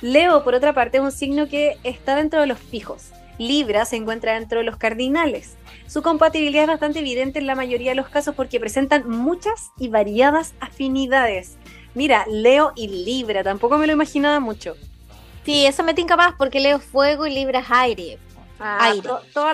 Leo, 0.00 0.44
por 0.44 0.54
otra 0.54 0.72
parte, 0.72 0.98
es 0.98 1.02
un 1.02 1.12
signo 1.12 1.48
que 1.48 1.76
está 1.82 2.14
dentro 2.14 2.40
de 2.40 2.46
los 2.46 2.58
fijos. 2.58 3.10
Libra 3.38 3.84
se 3.84 3.96
encuentra 3.96 4.34
dentro 4.34 4.58
de 4.58 4.64
los 4.64 4.76
cardinales. 4.76 5.56
Su 5.86 6.02
compatibilidad 6.02 6.64
es 6.64 6.68
bastante 6.68 7.00
evidente 7.00 7.38
en 7.38 7.46
la 7.46 7.54
mayoría 7.54 7.90
de 7.90 7.96
los 7.96 8.08
casos 8.08 8.34
porque 8.34 8.60
presentan 8.60 9.08
muchas 9.08 9.70
y 9.78 9.88
variadas 9.88 10.54
afinidades. 10.60 11.56
Mira, 11.94 12.24
Leo 12.30 12.72
y 12.76 12.88
Libra, 12.88 13.42
tampoco 13.42 13.78
me 13.78 13.86
lo 13.86 13.92
imaginaba 13.94 14.38
mucho. 14.40 14.74
Sí, 15.44 15.64
eso 15.64 15.82
me 15.82 15.94
tinca 15.94 16.16
más 16.16 16.34
porque 16.36 16.60
leo 16.60 16.80
fuego 16.80 17.26
y 17.26 17.32
libra 17.32 17.64
aire. 17.68 18.18
Ah, 18.58 18.90
aire. 18.90 19.08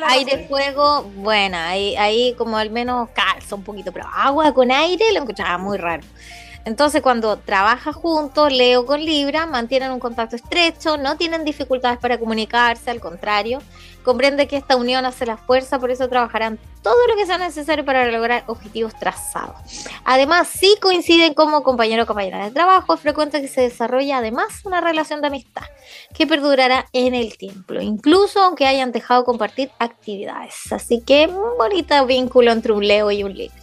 aire, 0.08 0.46
fuego, 0.48 1.02
bueno, 1.16 1.56
ahí, 1.58 1.96
ahí 1.96 2.34
como 2.34 2.56
al 2.56 2.70
menos 2.70 3.08
calza 3.10 3.54
un 3.54 3.64
poquito, 3.64 3.92
pero 3.92 4.06
agua 4.12 4.52
con 4.54 4.70
aire 4.70 5.12
lo 5.12 5.22
encontraba 5.22 5.58
muy 5.58 5.76
raro. 5.76 6.02
Entonces, 6.64 7.02
cuando 7.02 7.38
trabaja 7.38 7.92
juntos, 7.92 8.52
Leo 8.52 8.86
con 8.86 9.04
Libra, 9.04 9.46
mantienen 9.46 9.90
un 9.90 9.98
contacto 9.98 10.36
estrecho, 10.36 10.96
no 10.96 11.16
tienen 11.16 11.44
dificultades 11.44 11.98
para 11.98 12.18
comunicarse, 12.18 12.90
al 12.90 13.00
contrario, 13.00 13.58
comprende 14.02 14.48
que 14.48 14.56
esta 14.56 14.76
unión 14.76 15.04
hace 15.04 15.26
la 15.26 15.36
fuerza, 15.36 15.78
por 15.78 15.90
eso 15.90 16.08
trabajarán 16.08 16.58
todo 16.82 17.06
lo 17.08 17.16
que 17.16 17.26
sea 17.26 17.38
necesario 17.38 17.84
para 17.84 18.10
lograr 18.10 18.44
objetivos 18.46 18.94
trazados. 18.98 19.56
Además, 20.04 20.48
si 20.48 20.76
coinciden 20.80 21.34
como 21.34 21.62
compañero 21.62 22.02
o 22.02 22.06
compañera 22.06 22.44
de 22.44 22.50
trabajo, 22.50 22.94
es 22.94 23.00
frecuente 23.00 23.40
que 23.40 23.48
se 23.48 23.62
desarrolle 23.62 24.12
además 24.12 24.64
una 24.64 24.80
relación 24.80 25.20
de 25.20 25.28
amistad 25.28 25.64
que 26.14 26.26
perdurará 26.26 26.86
en 26.92 27.14
el 27.14 27.36
tiempo, 27.36 27.74
incluso 27.74 28.42
aunque 28.42 28.66
hayan 28.66 28.92
dejado 28.92 29.24
compartir 29.24 29.70
actividades. 29.78 30.72
Así 30.72 31.00
que 31.00 31.26
un 31.26 31.56
bonito 31.56 32.04
vínculo 32.06 32.52
entre 32.52 32.72
un 32.72 32.86
Leo 32.86 33.10
y 33.10 33.22
un 33.22 33.34
Libra. 33.34 33.62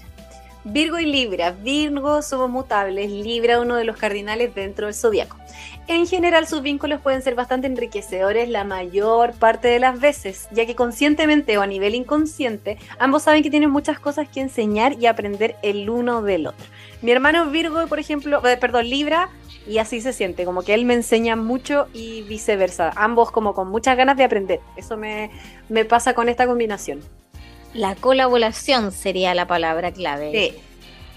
Virgo 0.64 1.00
y 1.00 1.06
Libra. 1.06 1.52
Virgo 1.52 2.22
somos 2.22 2.50
mutables, 2.50 3.10
Libra 3.10 3.60
uno 3.60 3.76
de 3.76 3.86
los 3.86 3.98
cardinales 3.98 4.54
dentro 4.54 4.88
del 4.88 4.96
zodiaco. 4.96 5.38
En 5.90 6.06
general 6.06 6.46
sus 6.46 6.62
vínculos 6.62 7.02
pueden 7.02 7.24
ser 7.24 7.34
bastante 7.34 7.66
enriquecedores 7.66 8.48
la 8.48 8.64
mayor 8.64 9.34
parte 9.34 9.70
de 9.70 9.80
las 9.80 10.00
veces, 10.00 10.48
ya 10.52 10.68
que 10.68 10.76
conscientemente 10.76 11.58
o 11.58 11.64
a 11.64 11.66
nivel 11.66 11.96
inconsciente, 11.96 12.78
ambos 13.00 13.24
saben 13.24 13.42
que 13.42 13.50
tienen 13.50 13.72
muchas 13.72 14.00
cosas 14.00 14.30
que 14.30 14.40
enseñar 14.40 15.02
y 15.02 15.08
aprender 15.08 15.56
el 15.64 15.90
uno 15.90 16.22
del 16.22 16.46
otro. 16.46 16.64
Mi 17.02 17.10
hermano 17.10 17.48
Virgo, 17.48 17.88
por 17.88 17.98
ejemplo, 17.98 18.48
eh, 18.48 18.56
perdón, 18.58 18.88
Libra, 18.88 19.30
y 19.68 19.80
así 19.80 20.00
se 20.00 20.14
siente, 20.14 20.46
como 20.46 20.62
que 20.62 20.76
él 20.76 20.86
me 20.86 20.94
enseña 20.94 21.36
mucho 21.36 21.88
y 21.92 22.22
viceversa, 22.22 22.92
ambos 22.96 23.32
como 23.32 23.56
con 23.56 23.68
muchas 23.68 23.98
ganas 23.98 24.16
de 24.16 24.26
aprender. 24.26 24.60
Eso 24.78 24.96
me, 24.96 25.32
me 25.70 25.86
pasa 25.86 26.14
con 26.14 26.30
esta 26.30 26.46
combinación. 26.46 27.00
La 27.74 27.96
colaboración 27.96 28.92
sería 28.92 29.34
la 29.34 29.48
palabra 29.48 29.92
clave. 29.92 30.32
Sí 30.32 30.69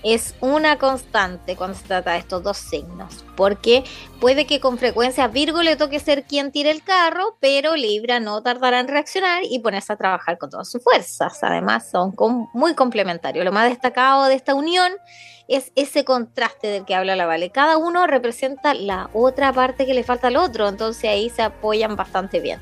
es 0.03 0.35
una 0.41 0.79
constante 0.79 1.57
cuando 1.57 1.77
se 1.77 1.87
trata 1.87 2.13
de 2.13 2.19
estos 2.19 2.43
dos 2.43 2.57
signos, 2.57 3.25
porque 3.37 3.85
puede 4.21 4.47
que 4.47 4.61
con 4.61 4.79
frecuencia 4.79 5.29
Virgo 5.29 5.63
le 5.63 5.77
toque 5.77 6.01
ser 6.01 6.25
quien 6.25 6.51
tire 6.53 6.71
el 6.71 6.83
carro, 6.83 7.37
pero 7.41 7.77
Libra 7.77 8.21
no 8.21 8.43
tardará 8.43 8.81
en 8.81 8.89
reaccionar 8.89 9.43
y 9.49 9.61
ponerse 9.61 9.93
a 9.93 9.97
trabajar 9.97 10.39
con 10.39 10.51
todas 10.51 10.71
sus 10.71 10.83
fuerzas. 10.83 11.43
Además, 11.43 11.91
son 11.91 12.15
muy 12.53 12.75
complementarios. 12.75 13.45
Lo 13.45 13.53
más 13.53 13.69
destacado 13.69 14.25
de 14.27 14.35
esta 14.35 14.55
unión 14.55 14.93
es 15.49 15.73
ese 15.75 16.05
contraste 16.05 16.69
del 16.69 16.85
que 16.85 16.95
habla 16.95 17.17
la 17.17 17.27
Vale. 17.27 17.51
Cada 17.51 17.77
uno 17.77 18.07
representa 18.07 18.75
la 18.75 19.11
otra 19.13 19.53
parte 19.53 19.87
que 19.87 19.95
le 19.95 20.05
falta 20.05 20.29
al 20.29 20.37
otro, 20.37 20.69
entonces 20.69 21.05
ahí 21.05 21.31
se 21.31 21.43
apoyan 21.43 21.97
bastante 21.97 22.41
bien. 22.41 22.61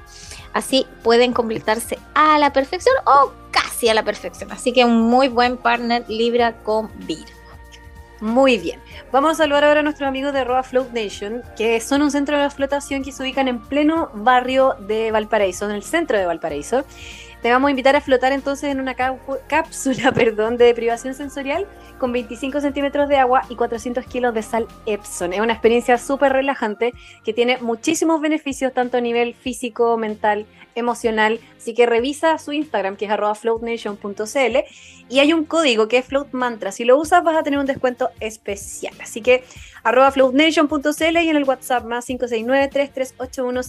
Así 0.52 0.86
pueden 1.02 1.32
completarse 1.32 1.98
a 2.14 2.38
la 2.38 2.52
perfección 2.52 2.94
o 3.06 3.32
casi 3.50 3.88
a 3.88 3.94
la 3.94 4.02
perfección. 4.02 4.50
Así 4.52 4.72
que 4.72 4.84
un 4.84 5.02
muy 5.02 5.28
buen 5.28 5.56
partner 5.56 6.04
Libra 6.08 6.56
con 6.58 6.90
Virgo. 7.06 7.40
Muy 8.20 8.58
bien. 8.58 8.78
Vamos 9.12 9.32
a 9.32 9.34
saludar 9.36 9.64
ahora 9.64 9.80
a 9.80 9.82
nuestros 9.82 10.06
amigos 10.06 10.34
de 10.34 10.44
Roa 10.44 10.62
Float 10.62 10.92
Nation, 10.92 11.42
que 11.56 11.80
son 11.80 12.02
un 12.02 12.10
centro 12.10 12.38
de 12.38 12.50
flotación 12.50 13.02
que 13.02 13.12
se 13.12 13.22
ubican 13.22 13.48
en 13.48 13.60
pleno 13.60 14.10
barrio 14.12 14.76
de 14.78 15.10
Valparaíso, 15.10 15.64
en 15.64 15.70
el 15.70 15.82
centro 15.82 16.18
de 16.18 16.26
Valparaíso. 16.26 16.84
Te 17.42 17.50
vamos 17.50 17.68
a 17.68 17.70
invitar 17.70 17.96
a 17.96 18.02
flotar 18.02 18.32
entonces 18.32 18.70
en 18.70 18.80
una 18.80 18.94
cápsula 18.94 20.12
perdón, 20.14 20.58
de 20.58 20.74
privación 20.74 21.14
sensorial 21.14 21.66
con 21.98 22.12
25 22.12 22.60
centímetros 22.60 23.08
de 23.08 23.16
agua 23.16 23.42
y 23.48 23.56
400 23.56 24.04
kilos 24.04 24.34
de 24.34 24.42
sal 24.42 24.66
Epson. 24.84 25.32
Es 25.32 25.40
una 25.40 25.54
experiencia 25.54 25.96
súper 25.96 26.32
relajante 26.32 26.92
que 27.24 27.32
tiene 27.32 27.56
muchísimos 27.58 28.20
beneficios 28.20 28.74
tanto 28.74 28.98
a 28.98 29.00
nivel 29.00 29.34
físico, 29.34 29.96
mental, 29.96 30.44
emocional. 30.74 31.40
Así 31.56 31.72
que 31.72 31.86
revisa 31.86 32.36
su 32.36 32.52
Instagram 32.52 32.96
que 32.96 33.06
es 33.06 33.10
arroba 33.10 33.34
floatnation.cl 33.34 34.58
y 35.08 35.18
hay 35.20 35.32
un 35.32 35.44
código 35.46 35.88
que 35.88 35.96
es 35.96 36.04
Float 36.04 36.32
Mantra. 36.32 36.72
Si 36.72 36.84
lo 36.84 36.98
usas 36.98 37.24
vas 37.24 37.38
a 37.38 37.42
tener 37.42 37.58
un 37.58 37.66
descuento 37.66 38.10
especial. 38.20 38.94
Así 39.00 39.22
que 39.22 39.44
arroba 39.82 40.10
floatnation.cl 40.10 41.18
y 41.22 41.28
en 41.30 41.36
el 41.36 41.44
WhatsApp 41.44 41.84
más 41.84 42.04
569 42.04 42.68
3581 42.68 43.62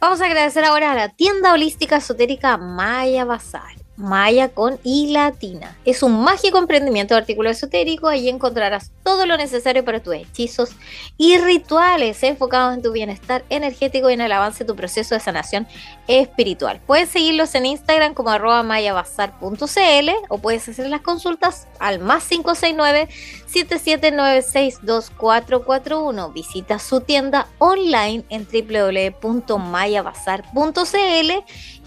Vamos 0.00 0.22
a 0.22 0.24
agradecer 0.24 0.64
ahora 0.64 0.92
a 0.92 0.94
la 0.94 1.08
tienda 1.10 1.52
holística 1.52 1.98
esotérica 1.98 2.56
Maya 2.56 3.26
Bazar. 3.26 3.74
Maya 3.98 4.48
con 4.48 4.80
I 4.82 5.12
latina. 5.12 5.76
Es 5.84 6.02
un 6.02 6.24
mágico 6.24 6.56
emprendimiento 6.56 7.12
de 7.12 7.20
artículo 7.20 7.50
esotérico. 7.50 8.08
Allí 8.08 8.30
encontrarás 8.30 8.92
todo 9.02 9.26
lo 9.26 9.36
necesario 9.36 9.84
para 9.84 10.00
tus 10.00 10.14
hechizos 10.14 10.70
y 11.18 11.36
rituales 11.36 12.22
enfocados 12.22 12.74
en 12.74 12.82
tu 12.82 12.92
bienestar 12.92 13.44
energético 13.50 14.08
y 14.08 14.14
en 14.14 14.22
el 14.22 14.32
avance 14.32 14.64
de 14.64 14.68
tu 14.68 14.74
proceso 14.74 15.14
de 15.14 15.20
sanación 15.20 15.68
espiritual. 16.08 16.80
Puedes 16.86 17.10
seguirlos 17.10 17.54
en 17.54 17.66
Instagram 17.66 18.14
como 18.14 18.30
arroba 18.30 18.62
mayabazar.cl 18.62 20.10
o 20.30 20.38
puedes 20.38 20.66
hacer 20.66 20.88
las 20.88 21.02
consultas 21.02 21.68
al 21.78 21.98
más 21.98 22.24
569 22.24 23.06
77962441. 23.52 26.32
Visita 26.32 26.78
su 26.78 27.00
tienda 27.00 27.48
online 27.58 28.24
en 28.28 28.46
www.mayabazar.cl 28.46 31.32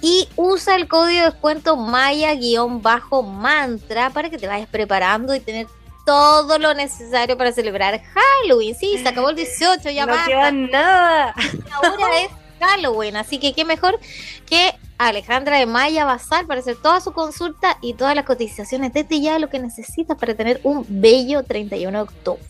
y 0.01 0.27
usa 0.35 0.75
el 0.75 0.87
código 0.87 1.21
de 1.21 1.31
descuento 1.31 1.77
Maya-mantra 1.77 4.09
para 4.09 4.29
que 4.29 4.37
te 4.37 4.47
vayas 4.47 4.67
preparando 4.67 5.33
y 5.33 5.39
tener 5.39 5.67
todo 6.05 6.59
lo 6.59 6.73
necesario 6.73 7.37
para 7.37 7.53
celebrar 7.53 8.01
Halloween. 8.01 8.75
Sí, 8.75 8.97
se 8.97 9.07
acabó 9.07 9.29
el 9.29 9.37
18, 9.37 9.89
ya 9.91 10.05
no 10.05 10.13
queda 10.25 10.51
nada. 10.51 11.33
Ahora 11.71 12.19
es 12.21 12.29
Halloween, 12.59 13.15
así 13.15 13.39
que 13.39 13.53
qué 13.53 13.63
mejor 13.65 13.99
que 14.45 14.75
Alejandra 14.97 15.57
de 15.57 15.65
Maya 15.65 16.05
Basal 16.05 16.45
para 16.45 16.59
hacer 16.59 16.75
toda 16.75 17.01
su 17.01 17.13
consulta 17.13 17.77
y 17.81 17.93
todas 17.93 18.15
las 18.15 18.25
cotizaciones 18.25 18.93
desde 18.93 19.21
ya 19.21 19.39
lo 19.39 19.49
que 19.49 19.59
necesitas 19.59 20.17
para 20.17 20.35
tener 20.35 20.59
un 20.63 20.85
bello 20.87 21.43
31 21.43 21.91
de 21.91 22.03
octubre. 22.03 22.41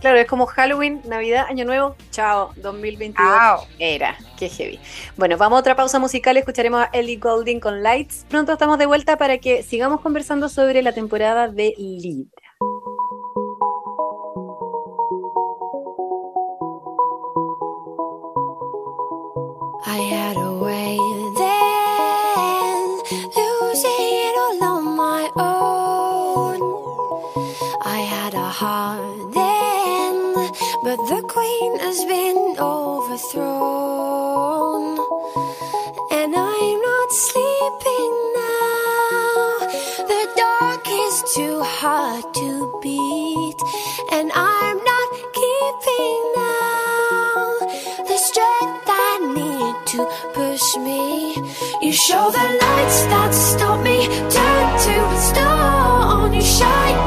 Claro, 0.00 0.18
es 0.18 0.26
como 0.26 0.46
Halloween, 0.46 1.00
Navidad, 1.06 1.46
Año 1.48 1.64
Nuevo, 1.64 1.96
chao, 2.10 2.52
2022 2.56 3.66
era, 3.78 4.16
qué 4.38 4.48
heavy. 4.48 4.78
Bueno, 5.16 5.36
vamos 5.36 5.56
a 5.56 5.60
otra 5.60 5.74
pausa 5.74 5.98
musical, 5.98 6.36
escucharemos 6.36 6.82
a 6.82 6.90
Ellie 6.92 7.16
Golding 7.16 7.60
con 7.60 7.82
Lights. 7.82 8.26
Pronto 8.28 8.52
estamos 8.52 8.78
de 8.78 8.86
vuelta 8.86 9.16
para 9.16 9.38
que 9.38 9.62
sigamos 9.62 10.02
conversando 10.02 10.48
sobre 10.48 10.82
la 10.82 10.92
temporada 10.92 11.48
de 11.48 11.74
Libra. 11.78 12.45
Has 31.96 32.04
been 32.04 32.56
overthrown. 32.58 33.44
And 36.10 36.34
I'm 36.36 36.80
not 36.90 37.12
sleeping 37.12 38.12
now. 38.34 39.58
The 40.12 40.28
dark 40.36 40.86
is 40.86 41.22
too 41.34 41.62
hard 41.62 42.24
to 42.34 42.80
beat, 42.82 43.60
and 44.12 44.30
I'm 44.34 44.78
not 44.92 45.08
keeping 45.40 46.20
now 46.36 47.34
the 48.10 48.18
strength 48.28 48.88
I 48.88 49.12
need 49.38 49.76
to 49.92 50.00
push 50.34 50.76
me. 50.76 51.34
You 51.80 51.92
show 51.92 52.30
the 52.30 52.46
lights 52.62 53.00
that 53.12 53.32
stop 53.32 53.80
me, 53.82 54.06
turn 54.06 54.78
to 54.86 54.96
stone. 55.28 56.34
You 56.34 56.42
shine 56.42 57.05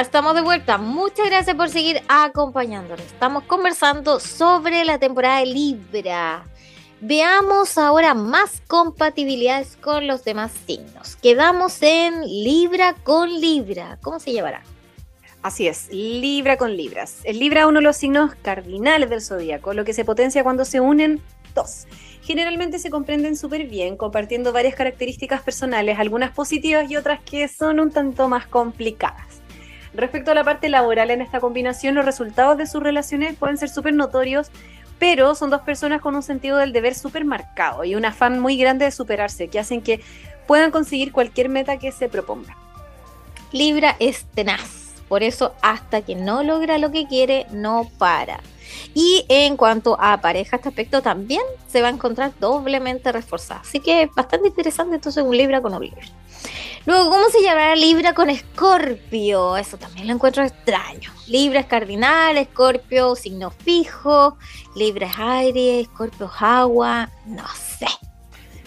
Estamos 0.00 0.34
de 0.34 0.40
vuelta. 0.42 0.76
Muchas 0.76 1.26
gracias 1.26 1.54
por 1.56 1.68
seguir 1.68 2.02
acompañándonos. 2.08 3.06
Estamos 3.06 3.44
conversando 3.44 4.18
sobre 4.18 4.84
la 4.84 4.98
temporada 4.98 5.38
de 5.38 5.46
Libra. 5.46 6.44
Veamos 7.00 7.78
ahora 7.78 8.12
más 8.12 8.60
compatibilidades 8.66 9.76
con 9.76 10.08
los 10.08 10.24
demás 10.24 10.50
signos. 10.66 11.14
Quedamos 11.16 11.80
en 11.80 12.22
Libra 12.22 12.94
con 13.04 13.40
Libra. 13.40 13.98
¿Cómo 14.02 14.18
se 14.18 14.32
llevará? 14.32 14.62
Así 15.42 15.68
es, 15.68 15.88
Libra 15.92 16.56
con 16.56 16.76
Libras. 16.76 17.20
El 17.22 17.38
Libra 17.38 17.60
es 17.60 17.66
uno 17.66 17.78
de 17.78 17.84
los 17.84 17.96
signos 17.96 18.34
cardinales 18.42 19.10
del 19.10 19.22
zodíaco, 19.22 19.74
lo 19.74 19.84
que 19.84 19.92
se 19.92 20.04
potencia 20.04 20.42
cuando 20.42 20.64
se 20.64 20.80
unen 20.80 21.22
dos. 21.54 21.86
Generalmente 22.22 22.80
se 22.80 22.90
comprenden 22.90 23.36
súper 23.36 23.68
bien, 23.68 23.96
compartiendo 23.96 24.52
varias 24.52 24.74
características 24.74 25.42
personales, 25.42 26.00
algunas 26.00 26.32
positivas 26.32 26.90
y 26.90 26.96
otras 26.96 27.20
que 27.20 27.46
son 27.46 27.78
un 27.78 27.92
tanto 27.92 28.28
más 28.28 28.46
complicadas. 28.46 29.43
Respecto 29.94 30.32
a 30.32 30.34
la 30.34 30.44
parte 30.44 30.68
laboral 30.68 31.10
en 31.10 31.22
esta 31.22 31.40
combinación, 31.40 31.94
los 31.94 32.04
resultados 32.04 32.58
de 32.58 32.66
sus 32.66 32.82
relaciones 32.82 33.36
pueden 33.36 33.58
ser 33.58 33.68
súper 33.68 33.94
notorios, 33.94 34.50
pero 34.98 35.34
son 35.34 35.50
dos 35.50 35.62
personas 35.62 36.00
con 36.00 36.16
un 36.16 36.22
sentido 36.22 36.58
del 36.58 36.72
deber 36.72 36.94
súper 36.94 37.24
marcado 37.24 37.84
y 37.84 37.94
un 37.94 38.04
afán 38.04 38.40
muy 38.40 38.56
grande 38.56 38.86
de 38.86 38.90
superarse, 38.90 39.48
que 39.48 39.60
hacen 39.60 39.82
que 39.82 40.00
puedan 40.46 40.72
conseguir 40.72 41.12
cualquier 41.12 41.48
meta 41.48 41.78
que 41.78 41.92
se 41.92 42.08
proponga. 42.08 42.56
Libra 43.52 43.96
es 44.00 44.24
tenaz, 44.34 44.94
por 45.08 45.22
eso 45.22 45.54
hasta 45.62 46.02
que 46.02 46.16
no 46.16 46.42
logra 46.42 46.78
lo 46.78 46.90
que 46.90 47.06
quiere, 47.06 47.46
no 47.52 47.88
para. 47.98 48.40
Y 48.94 49.24
en 49.28 49.56
cuanto 49.56 49.96
a 50.00 50.20
pareja, 50.20 50.56
este 50.56 50.70
aspecto 50.70 51.02
también 51.02 51.42
se 51.68 51.82
va 51.82 51.88
a 51.88 51.92
encontrar 51.92 52.32
doblemente 52.40 53.12
reforzado. 53.12 53.60
Así 53.60 53.78
que 53.78 54.08
bastante 54.16 54.48
interesante 54.48 54.96
entonces 54.96 55.22
un 55.22 55.36
Libra 55.36 55.60
con 55.60 55.74
un. 55.74 55.90
Luego, 56.86 57.08
¿cómo 57.08 57.30
se 57.30 57.42
llamará 57.42 57.74
Libra 57.74 58.12
con 58.12 58.28
Escorpio? 58.28 59.56
Eso 59.56 59.78
también 59.78 60.06
lo 60.06 60.12
encuentro 60.12 60.42
extraño. 60.42 61.10
Libra 61.26 61.60
es 61.60 61.66
cardinal, 61.66 62.36
Escorpio 62.36 63.16
signo 63.16 63.50
fijo, 63.50 64.36
Libra 64.76 65.06
es 65.06 65.14
aire, 65.18 65.80
Escorpio 65.80 66.26
es 66.26 66.42
agua, 66.42 67.08
no 67.24 67.46
sé. 67.78 67.86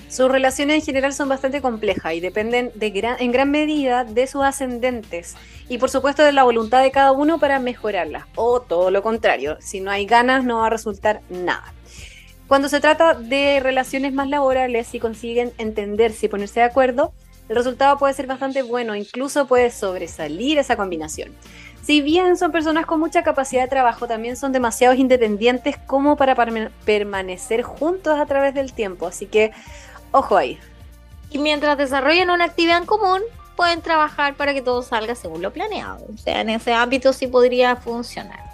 Sus 0.09 0.31
relaciones 0.31 0.77
en 0.77 0.81
general 0.81 1.13
son 1.13 1.29
bastante 1.29 1.61
complejas 1.61 2.15
y 2.15 2.19
dependen 2.19 2.71
en 2.79 3.31
gran 3.31 3.51
medida 3.51 4.03
de 4.03 4.25
sus 4.25 4.41
ascendentes 4.41 5.35
y 5.69 5.77
por 5.77 5.91
supuesto 5.91 6.23
de 6.23 6.31
la 6.31 6.43
voluntad 6.43 6.81
de 6.81 6.89
cada 6.89 7.11
uno 7.11 7.37
para 7.37 7.59
mejorarlas. 7.59 8.25
O 8.35 8.61
todo 8.61 8.89
lo 8.89 9.03
contrario, 9.03 9.57
si 9.59 9.79
no 9.79 9.91
hay 9.91 10.07
ganas 10.07 10.43
no 10.43 10.57
va 10.57 10.67
a 10.67 10.71
resultar 10.71 11.21
nada. 11.29 11.71
Cuando 12.47 12.67
se 12.67 12.79
trata 12.79 13.13
de 13.13 13.59
relaciones 13.59 14.11
más 14.11 14.27
laborales, 14.27 14.87
si 14.87 14.99
consiguen 14.99 15.53
entenderse 15.59 16.25
y 16.25 16.29
ponerse 16.29 16.61
de 16.61 16.65
acuerdo, 16.65 17.13
el 17.49 17.55
resultado 17.55 17.97
puede 17.97 18.13
ser 18.13 18.27
bastante 18.27 18.61
bueno, 18.61 18.95
incluso 18.95 19.47
puede 19.47 19.71
sobresalir 19.71 20.57
esa 20.57 20.75
combinación. 20.75 21.33
Si 21.81 22.01
bien 22.01 22.35
son 22.35 22.51
personas 22.51 22.85
con 22.85 22.99
mucha 22.99 23.23
capacidad 23.23 23.61
de 23.61 23.69
trabajo, 23.69 24.07
también 24.07 24.35
son 24.35 24.51
demasiado 24.51 24.93
independientes 24.93 25.77
como 25.77 26.17
para 26.17 26.35
permanecer 26.83 27.61
juntos 27.61 28.19
a 28.19 28.25
través 28.25 28.53
del 28.53 28.73
tiempo, 28.73 29.07
así 29.07 29.25
que 29.25 29.51
ojo 30.11 30.35
ahí. 30.35 30.59
Y 31.29 31.37
mientras 31.37 31.77
desarrollan 31.77 32.29
una 32.29 32.45
actividad 32.45 32.79
en 32.79 32.85
común, 32.85 33.21
pueden 33.55 33.81
trabajar 33.81 34.35
para 34.35 34.53
que 34.53 34.61
todo 34.61 34.81
salga 34.81 35.15
según 35.15 35.41
lo 35.41 35.51
planeado. 35.53 36.05
O 36.13 36.17
sea, 36.17 36.41
en 36.41 36.49
ese 36.49 36.73
ámbito 36.73 37.13
sí 37.13 37.27
podría 37.27 37.75
funcionar. 37.75 38.46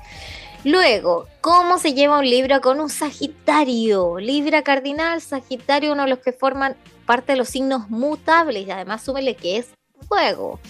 Luego, 0.63 1.27
¿cómo 1.41 1.77
se 1.77 1.93
lleva 1.93 2.19
un 2.19 2.29
Libra 2.29 2.61
con 2.61 2.79
un 2.79 2.89
Sagitario? 2.89 4.17
Libra 4.19 4.61
cardinal, 4.61 5.21
Sagitario, 5.21 5.91
uno 5.91 6.03
de 6.03 6.09
los 6.09 6.19
que 6.19 6.31
forman 6.31 6.77
parte 7.05 7.33
de 7.33 7.37
los 7.37 7.49
signos 7.49 7.89
mutables 7.89 8.65
y 8.65 8.71
además 8.71 9.03
súmele 9.03 9.35
que 9.35 9.57
es 9.57 9.71
fuego. 10.07 10.61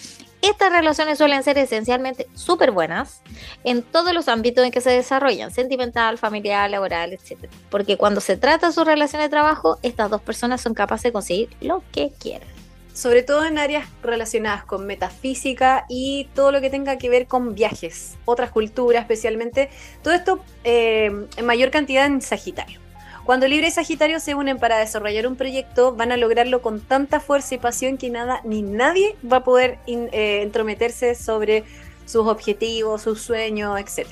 Estas 0.42 0.72
relaciones 0.72 1.20
suelen 1.20 1.44
ser 1.44 1.60
esencialmente 1.60 2.28
súper 2.34 2.72
buenas 2.72 3.22
en 3.64 3.84
todos 3.84 4.14
los 4.14 4.28
ámbitos 4.28 4.66
en 4.66 4.72
que 4.72 4.82
se 4.82 4.90
desarrollan, 4.90 5.52
sentimental, 5.52 6.18
familiar, 6.18 6.70
laboral, 6.70 7.14
etc. 7.14 7.50
Porque 7.70 7.96
cuando 7.96 8.20
se 8.20 8.36
trata 8.36 8.68
de 8.68 8.74
su 8.74 8.84
relación 8.84 9.22
de 9.22 9.30
trabajo, 9.30 9.78
estas 9.84 10.10
dos 10.10 10.22
personas 10.22 10.60
son 10.60 10.74
capaces 10.74 11.04
de 11.04 11.14
conseguir 11.14 11.50
lo 11.62 11.84
que 11.92 12.12
quieren. 12.20 12.53
Sobre 12.94 13.24
todo 13.24 13.44
en 13.44 13.58
áreas 13.58 13.88
relacionadas 14.04 14.66
con 14.66 14.86
metafísica 14.86 15.86
y 15.90 16.30
todo 16.36 16.52
lo 16.52 16.62
que 16.62 16.70
tenga 16.70 16.98
que 16.98 17.10
ver 17.10 17.28
con 17.28 17.56
viajes, 17.56 18.16
otras 18.26 18.52
culturas 18.52 19.02
especialmente. 19.02 19.70
Todo 20.04 20.14
esto 20.14 20.44
eh, 20.64 21.12
en 21.36 21.46
mayor 21.46 21.72
cantidad 21.72 22.06
en 22.06 22.22
Sagitario. 22.22 22.80
Cuando 23.26 23.48
Libra 23.48 23.68
y 23.68 23.72
Sagitario 23.72 24.20
se 24.20 24.36
unen 24.36 24.60
para 24.60 24.78
desarrollar 24.78 25.28
un 25.28 25.38
proyecto, 25.38 25.96
van 25.96 26.12
a 26.12 26.18
lograrlo 26.18 26.62
con 26.62 26.82
tanta 26.82 27.22
fuerza 27.22 27.56
y 27.56 27.58
pasión 27.58 27.98
que 27.98 28.10
nada 28.10 28.42
ni 28.44 28.62
nadie 28.62 29.16
va 29.30 29.38
a 29.38 29.44
poder 29.46 29.80
eh, 29.88 30.42
entrometerse 30.42 31.16
sobre 31.16 31.64
sus 32.06 32.28
objetivos, 32.28 33.02
sus 33.02 33.22
sueños, 33.22 33.80
etc. 33.80 34.10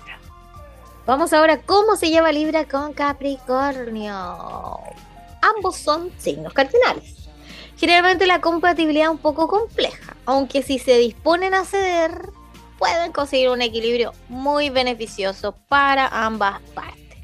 Vamos 1.06 1.34
ahora, 1.34 1.62
¿cómo 1.62 1.98
se 1.98 2.10
lleva 2.10 2.32
Libra 2.32 2.65
con 2.65 2.94
Capricornio? 2.94 4.13
Ambos 5.41 5.76
son 5.76 6.10
signos 6.17 6.54
cardinales. 6.54 7.21
Generalmente 7.82 8.28
la 8.28 8.41
compatibilidad 8.41 9.06
es 9.06 9.12
un 9.12 9.17
poco 9.17 9.48
compleja, 9.48 10.15
aunque 10.28 10.62
si 10.62 10.78
se 10.78 11.00
disponen 11.00 11.56
a 11.56 11.65
ceder, 11.65 12.30
pueden 12.78 13.12
conseguir 13.12 13.50
un 13.50 13.63
equilibrio 13.63 14.13
muy 14.30 14.70
beneficioso 14.70 15.56
para 15.67 16.06
ambas 16.06 16.62
partes. 16.76 17.17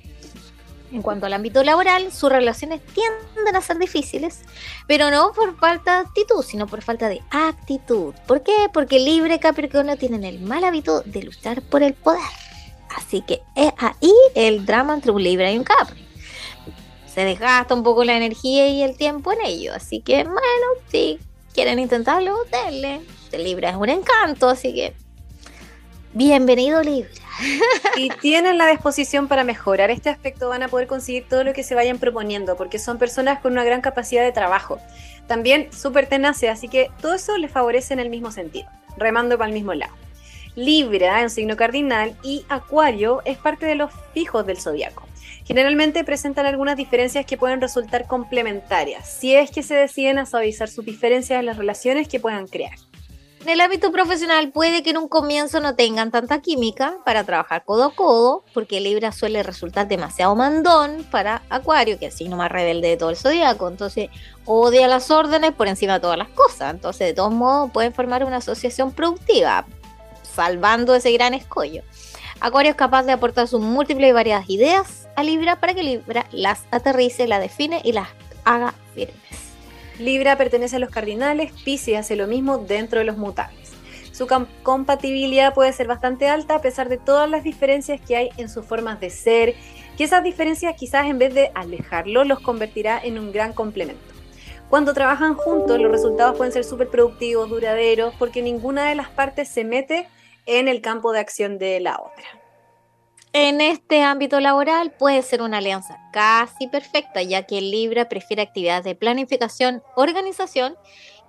En 0.92 1.04
cuanto 1.04 1.28
al 1.28 1.34
ámbito 1.34 1.64
laboral, 1.64 2.12
sus 2.12 2.32
relaciones 2.32 2.82
tienden 2.84 3.56
a 3.56 3.62
ser 3.62 3.78
difíciles, 3.78 4.42
pero 4.88 5.12
no 5.12 5.32
por 5.32 5.56
falta 5.60 5.98
de 5.98 6.08
actitud, 6.08 6.42
sino 6.42 6.66
por 6.66 6.82
falta 6.82 7.08
de 7.08 7.22
actitud. 7.30 8.16
¿Por 8.26 8.42
qué? 8.42 8.68
Porque 8.74 9.00
Libre 9.00 9.38
Capricornio 9.38 9.96
tienen 9.96 10.24
el 10.24 10.40
mal 10.40 10.64
hábito 10.64 11.02
de 11.02 11.22
luchar 11.22 11.62
por 11.62 11.84
el 11.84 11.94
poder. 11.94 12.24
Así 12.96 13.22
que 13.22 13.44
es 13.54 13.72
ahí 13.78 14.12
el 14.34 14.66
drama 14.66 14.96
entre 14.96 15.12
un 15.12 15.22
Libre 15.22 15.54
y 15.54 15.58
un 15.60 15.64
Capri. 15.64 16.07
Se 17.18 17.26
desgasta 17.26 17.74
un 17.74 17.82
poco 17.82 18.04
la 18.04 18.16
energía 18.16 18.68
y 18.68 18.84
el 18.84 18.96
tiempo 18.96 19.32
en 19.32 19.40
ello. 19.44 19.74
Así 19.74 20.02
que, 20.02 20.24
bueno, 20.24 20.40
si 20.92 21.18
quieren 21.52 21.80
intentarlo, 21.80 22.38
denle. 22.52 23.02
Libra 23.32 23.72
es 23.72 23.76
un 23.76 23.90
encanto, 23.90 24.50
así 24.50 24.72
que 24.72 24.94
bienvenido 26.14 26.84
Libra. 26.84 27.10
Si 27.96 28.10
tienen 28.22 28.60
la 28.60 28.68
disposición 28.68 29.28
para 29.28 29.44
mejorar 29.44 29.90
este 29.90 30.12
aspecto, 30.12 30.50
van 30.50 30.62
a 30.62 30.68
poder 30.68 30.86
conseguir 30.86 31.28
todo 31.28 31.44
lo 31.44 31.54
que 31.54 31.64
se 31.64 31.74
vayan 31.74 31.98
proponiendo, 31.98 32.56
porque 32.56 32.78
son 32.78 33.00
personas 33.00 33.40
con 33.40 33.54
una 33.54 33.64
gran 33.64 33.82
capacidad 33.82 34.22
de 34.22 34.32
trabajo. 34.32 34.78
También 35.26 35.74
súper 35.74 36.06
tenaces, 36.06 36.52
así 36.52 36.68
que 36.68 36.92
todo 37.02 37.16
eso 37.16 37.36
les 37.38 37.52
favorece 37.52 37.96
en 37.96 38.00
el 38.00 38.12
mismo 38.12 38.30
sentido, 38.30 38.70
remando 38.96 39.40
para 39.40 39.48
el 39.48 39.56
mismo 39.56 39.74
lado. 39.74 39.94
Libra, 40.56 41.24
un 41.24 41.32
signo 41.32 41.56
cardinal, 41.56 42.16
y 42.22 42.46
Acuario 42.48 43.24
es 43.26 43.40
parte 43.40 43.66
de 43.66 43.74
los 43.74 43.92
fijos 44.14 44.46
del 44.46 44.62
zodiaco. 44.62 45.08
Generalmente 45.48 46.04
presentan 46.04 46.46
algunas 46.46 46.76
diferencias 46.76 47.26
que 47.26 47.38
pueden 47.38 47.62
resultar 47.62 48.06
complementarias, 48.06 49.10
si 49.10 49.34
es 49.34 49.50
que 49.50 49.64
se 49.64 49.76
deciden 49.76 50.20
a 50.20 50.26
suavizar 50.26 50.68
sus 50.68 50.84
diferencias 50.84 51.40
en 51.40 51.46
las 51.46 51.56
relaciones 51.56 52.10
que 52.10 52.20
puedan 52.20 52.48
crear. 52.48 52.76
En 53.40 53.50
el 53.54 53.62
ámbito 53.62 53.94
profesional 53.94 54.52
puede 54.52 54.84
que 54.84 54.90
en 54.90 54.98
un 54.98 55.08
comienzo 55.08 55.62
no 55.62 55.74
tengan 55.74 56.12
tanta 56.12 56.42
química 56.42 56.98
para 57.06 57.24
trabajar 57.24 57.64
codo 57.64 57.86
a 57.86 57.96
codo, 57.96 58.44
porque 58.54 58.82
Libra 58.82 59.14
suele 59.14 59.42
resultar 59.42 59.88
demasiado 59.88 60.36
mandón 60.36 61.06
para 61.10 61.42
Acuario, 61.50 61.98
que 61.98 62.08
es 62.08 62.14
el 62.16 62.18
signo 62.18 62.36
más 62.36 62.52
rebelde 62.52 62.90
de 62.90 62.98
todo 62.98 63.10
el 63.10 63.16
zodiaco. 63.16 63.70
Entonces 63.70 64.10
odia 64.44 64.90
las 64.90 65.10
órdenes 65.12 65.54
por 65.54 65.70
encima 65.70 65.94
de 65.94 66.00
todas 66.02 66.18
las 66.18 66.28
cosas. 66.30 66.74
Entonces, 66.74 67.08
de 67.08 67.14
todos 67.14 67.32
modos, 67.32 67.72
pueden 67.72 67.94
formar 67.94 68.26
una 68.26 68.38
asociación 68.38 68.92
productiva, 68.92 69.66
salvando 70.24 70.94
ese 70.94 71.14
gran 71.14 71.34
escollo. 71.34 71.84
Acuario 72.42 72.72
es 72.72 72.78
capaz 72.78 73.04
de 73.04 73.14
aportar 73.14 73.48
sus 73.48 73.62
múltiples 73.62 74.10
y 74.10 74.14
variadas 74.14 74.50
ideas 74.50 75.07
a 75.18 75.24
Libra 75.24 75.60
para 75.60 75.74
que 75.74 75.82
Libra 75.82 76.28
las 76.32 76.66
aterrice, 76.70 77.28
las 77.28 77.42
define 77.42 77.82
y 77.84 77.92
las 77.92 78.08
haga 78.46 78.76
firmes. 78.94 79.18
Libra 79.98 80.38
pertenece 80.38 80.76
a 80.76 80.80
los 80.80 80.92
cardinales, 80.92 81.52
Pisces 81.66 81.98
hace 81.98 82.16
lo 82.16 82.28
mismo 82.28 82.60
dentro 82.60 83.00
de 83.00 83.06
los 83.06 83.18
mutables. 83.18 83.72
Su 84.12 84.28
compatibilidad 84.62 85.56
puede 85.56 85.74
ser 85.74 85.88
bastante 85.88 86.28
alta 86.28 86.56
a 86.56 86.62
pesar 86.62 86.88
de 86.88 86.98
todas 86.98 87.28
las 87.28 87.44
diferencias 87.44 88.00
que 88.00 88.16
hay 88.16 88.30
en 88.38 88.48
sus 88.48 88.64
formas 88.64 89.00
de 89.00 89.10
ser, 89.10 89.56
que 89.98 90.04
esas 90.04 90.24
diferencias 90.24 90.76
quizás 90.78 91.08
en 91.08 91.18
vez 91.18 91.34
de 91.34 91.52
alejarlo 91.56 92.24
los 92.24 92.40
convertirá 92.40 93.00
en 93.04 93.18
un 93.18 93.32
gran 93.32 93.54
complemento. 93.54 94.14
Cuando 94.70 94.94
trabajan 94.94 95.34
juntos 95.34 95.80
los 95.80 95.92
resultados 95.92 96.38
pueden 96.38 96.54
ser 96.54 96.64
súper 96.64 96.90
productivos, 96.90 97.50
duraderos, 97.50 98.14
porque 98.20 98.44
ninguna 98.44 98.88
de 98.88 98.94
las 98.94 99.10
partes 99.10 99.50
se 99.50 99.64
mete 99.64 100.08
en 100.46 100.68
el 100.68 100.82
campo 100.82 101.12
de 101.12 101.20
acción 101.20 101.58
de 101.58 101.80
la 101.80 101.96
otra. 101.96 102.47
En 103.40 103.62
este 103.62 104.02
ámbito 104.02 104.40
laboral 104.40 104.90
puede 104.98 105.22
ser 105.22 105.44
una 105.44 105.60
alianza 105.60 106.00
casi 106.12 106.68
perfecta, 106.68 107.22
ya 107.22 107.44
que 107.44 107.62
Libra 107.62 108.10
prefiere 108.10 108.42
actividades 108.42 108.84
de 108.84 108.96
planificación, 108.96 109.84
organización 109.96 110.76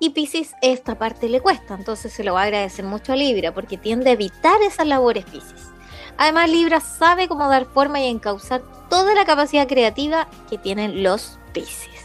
y 0.01 0.09
Pisces 0.11 0.55
esta 0.63 0.97
parte 0.97 1.29
le 1.29 1.43
cuesta, 1.43 1.75
entonces 1.75 2.11
se 2.11 2.25
lo 2.25 2.33
va 2.33 2.41
a 2.41 2.45
agradecer 2.45 2.87
mucho 2.87 3.13
a 3.13 3.17
Libra 3.17 3.53
porque 3.53 3.77
tiende 3.77 4.09
a 4.09 4.15
evitar 4.15 4.63
esas 4.63 4.87
labores 4.87 5.27
Pisces. 5.27 5.69
Además, 6.17 6.49
Libra 6.49 6.81
sabe 6.81 7.29
cómo 7.29 7.47
dar 7.47 7.67
forma 7.67 8.01
y 8.01 8.07
encauzar 8.07 8.63
toda 8.89 9.15
la 9.15 9.27
capacidad 9.27 9.69
creativa 9.69 10.29
que 10.49 10.57
tienen 10.57 11.03
los 11.03 11.39
Pisces. 11.53 11.98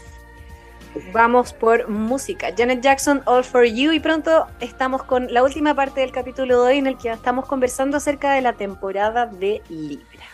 Vamos 1.12 1.52
por 1.52 1.88
música. 1.88 2.54
Janet 2.56 2.80
Jackson, 2.80 3.22
All 3.26 3.44
for 3.44 3.64
You. 3.64 3.92
Y 3.92 4.00
pronto 4.00 4.46
estamos 4.60 5.02
con 5.02 5.32
la 5.32 5.42
última 5.42 5.74
parte 5.74 6.00
del 6.00 6.12
capítulo 6.12 6.62
de 6.62 6.70
hoy 6.70 6.78
en 6.78 6.86
el 6.86 6.96
que 6.96 7.10
estamos 7.10 7.46
conversando 7.46 7.96
acerca 7.96 8.32
de 8.32 8.42
la 8.42 8.54
temporada 8.54 9.26
de 9.26 9.62
Libra. 9.68 10.24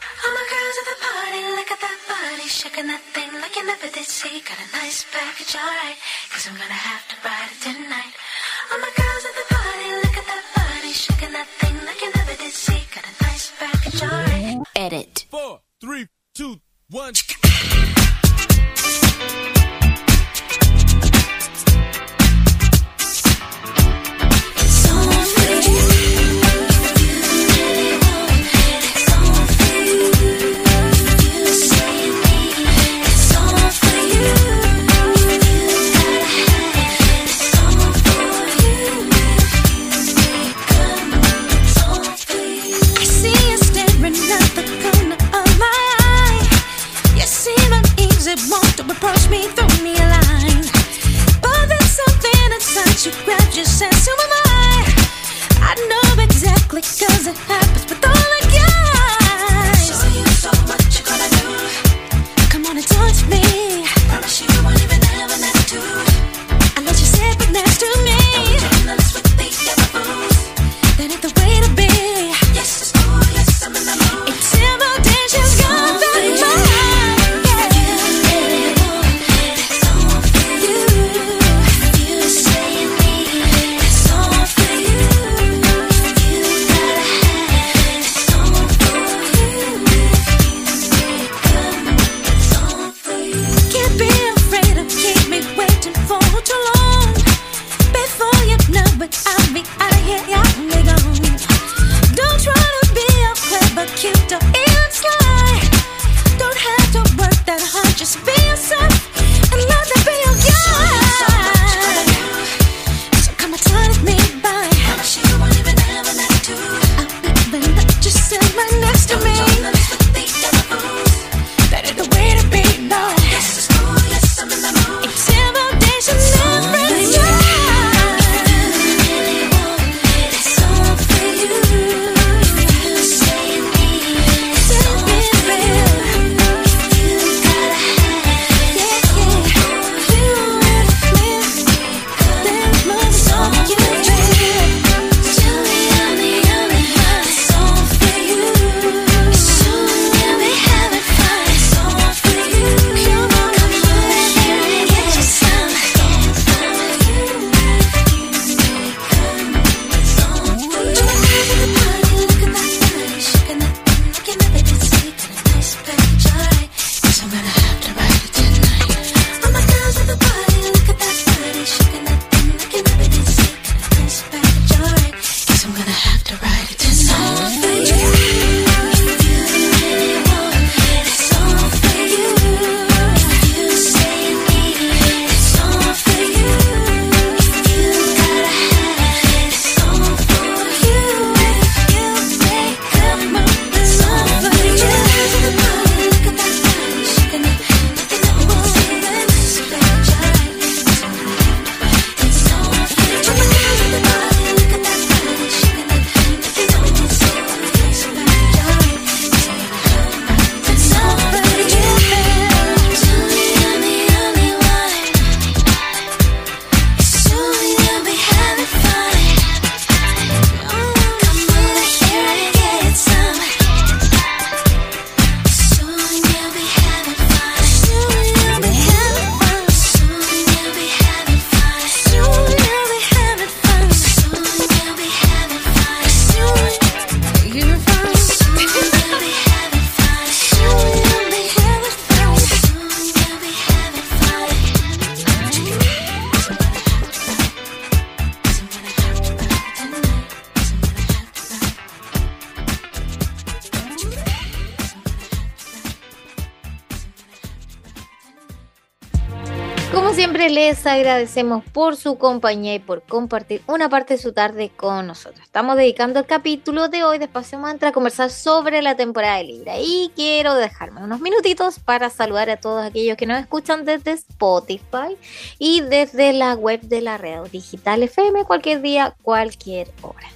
Agradecemos 261.00 261.64
por 261.64 261.96
su 261.96 262.18
compañía 262.18 262.74
y 262.74 262.78
por 262.78 263.02
compartir 263.02 263.62
una 263.66 263.88
parte 263.88 264.14
de 264.14 264.22
su 264.22 264.32
tarde 264.32 264.70
con 264.76 265.06
nosotros. 265.06 265.40
Estamos 265.42 265.76
dedicando 265.76 266.20
el 266.20 266.26
capítulo 266.26 266.88
de 266.88 267.04
hoy 267.04 267.18
de 267.18 267.24
Espacio 267.24 267.58
Mantra 267.58 267.88
a 267.88 267.92
conversar 267.92 268.30
sobre 268.30 268.82
la 268.82 268.96
temporada 268.96 269.38
de 269.38 269.44
Libra 269.44 269.78
y 269.78 270.10
quiero 270.14 270.54
dejarme 270.54 271.02
unos 271.02 271.20
minutitos 271.20 271.78
para 271.78 272.10
saludar 272.10 272.50
a 272.50 272.58
todos 272.58 272.84
aquellos 272.84 273.16
que 273.16 273.26
nos 273.26 273.40
escuchan 273.40 273.84
desde 273.84 274.12
Spotify 274.12 275.16
y 275.58 275.80
desde 275.80 276.32
la 276.32 276.54
web 276.54 276.80
de 276.82 277.00
la 277.00 277.16
red 277.16 277.40
digital 277.50 278.02
FM 278.02 278.44
cualquier 278.44 278.82
día, 278.82 279.14
cualquier 279.22 279.88
hora. 280.02 280.28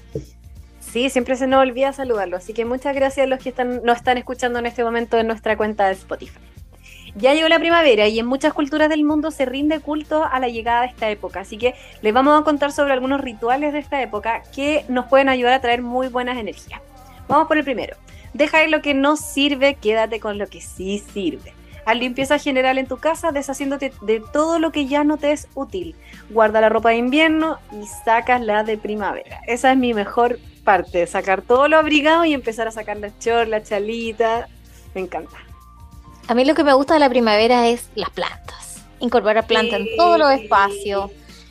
Sí, 0.80 1.10
siempre 1.10 1.36
se 1.36 1.46
nos 1.46 1.60
olvida 1.60 1.92
saludarlo, 1.92 2.36
así 2.36 2.54
que 2.54 2.64
muchas 2.64 2.94
gracias 2.94 3.26
a 3.26 3.28
los 3.28 3.40
que 3.42 3.50
están, 3.50 3.82
nos 3.82 3.98
están 3.98 4.16
escuchando 4.16 4.60
en 4.60 4.66
este 4.66 4.84
momento 4.84 5.18
en 5.18 5.26
nuestra 5.26 5.56
cuenta 5.56 5.88
de 5.88 5.92
Spotify. 5.92 6.53
Ya 7.16 7.32
llegó 7.32 7.48
la 7.48 7.60
primavera 7.60 8.08
y 8.08 8.18
en 8.18 8.26
muchas 8.26 8.52
culturas 8.52 8.88
del 8.88 9.04
mundo 9.04 9.30
se 9.30 9.44
rinde 9.44 9.78
culto 9.78 10.24
a 10.24 10.40
la 10.40 10.48
llegada 10.48 10.82
de 10.82 10.88
esta 10.88 11.08
época, 11.10 11.40
así 11.40 11.56
que 11.56 11.74
les 12.02 12.12
vamos 12.12 12.40
a 12.40 12.44
contar 12.44 12.72
sobre 12.72 12.92
algunos 12.92 13.20
rituales 13.20 13.72
de 13.72 13.78
esta 13.78 14.02
época 14.02 14.42
que 14.54 14.84
nos 14.88 15.06
pueden 15.06 15.28
ayudar 15.28 15.54
a 15.54 15.60
traer 15.60 15.80
muy 15.80 16.08
buenas 16.08 16.38
energías. 16.38 16.80
Vamos 17.28 17.46
por 17.46 17.56
el 17.56 17.64
primero. 17.64 17.96
Deja 18.32 18.64
ir 18.64 18.70
lo 18.70 18.82
que 18.82 18.94
no 18.94 19.16
sirve, 19.16 19.76
quédate 19.76 20.18
con 20.18 20.38
lo 20.38 20.48
que 20.48 20.60
sí 20.60 21.02
sirve. 21.12 21.54
Haz 21.86 21.96
limpieza 21.96 22.38
general 22.38 22.78
en 22.78 22.86
tu 22.86 22.96
casa, 22.96 23.30
deshaciéndote 23.30 23.92
de 24.02 24.22
todo 24.32 24.58
lo 24.58 24.72
que 24.72 24.86
ya 24.86 25.04
no 25.04 25.16
te 25.16 25.30
es 25.30 25.48
útil. 25.54 25.94
Guarda 26.30 26.60
la 26.60 26.68
ropa 26.68 26.90
de 26.90 26.96
invierno 26.96 27.58
y 27.70 27.86
sacas 27.86 28.40
la 28.40 28.64
de 28.64 28.76
primavera. 28.76 29.40
Esa 29.46 29.70
es 29.70 29.78
mi 29.78 29.94
mejor 29.94 30.40
parte, 30.64 31.06
sacar 31.06 31.42
todo 31.42 31.68
lo 31.68 31.76
abrigado 31.76 32.24
y 32.24 32.34
empezar 32.34 32.66
a 32.66 32.72
sacar 32.72 32.96
las 32.96 33.16
chor, 33.20 33.46
la 33.46 33.62
chalita. 33.62 34.48
Me 34.94 35.02
encanta. 35.02 35.36
A 36.26 36.34
mí 36.34 36.44
lo 36.44 36.54
que 36.54 36.64
me 36.64 36.72
gusta 36.72 36.94
de 36.94 37.00
la 37.00 37.08
primavera 37.08 37.68
es 37.68 37.88
las 37.94 38.10
plantas. 38.10 38.82
Incorporar 39.00 39.46
plantas 39.46 39.80
en 39.80 39.96
todos 39.96 40.18
los 40.18 40.30
espacios. 40.32 41.10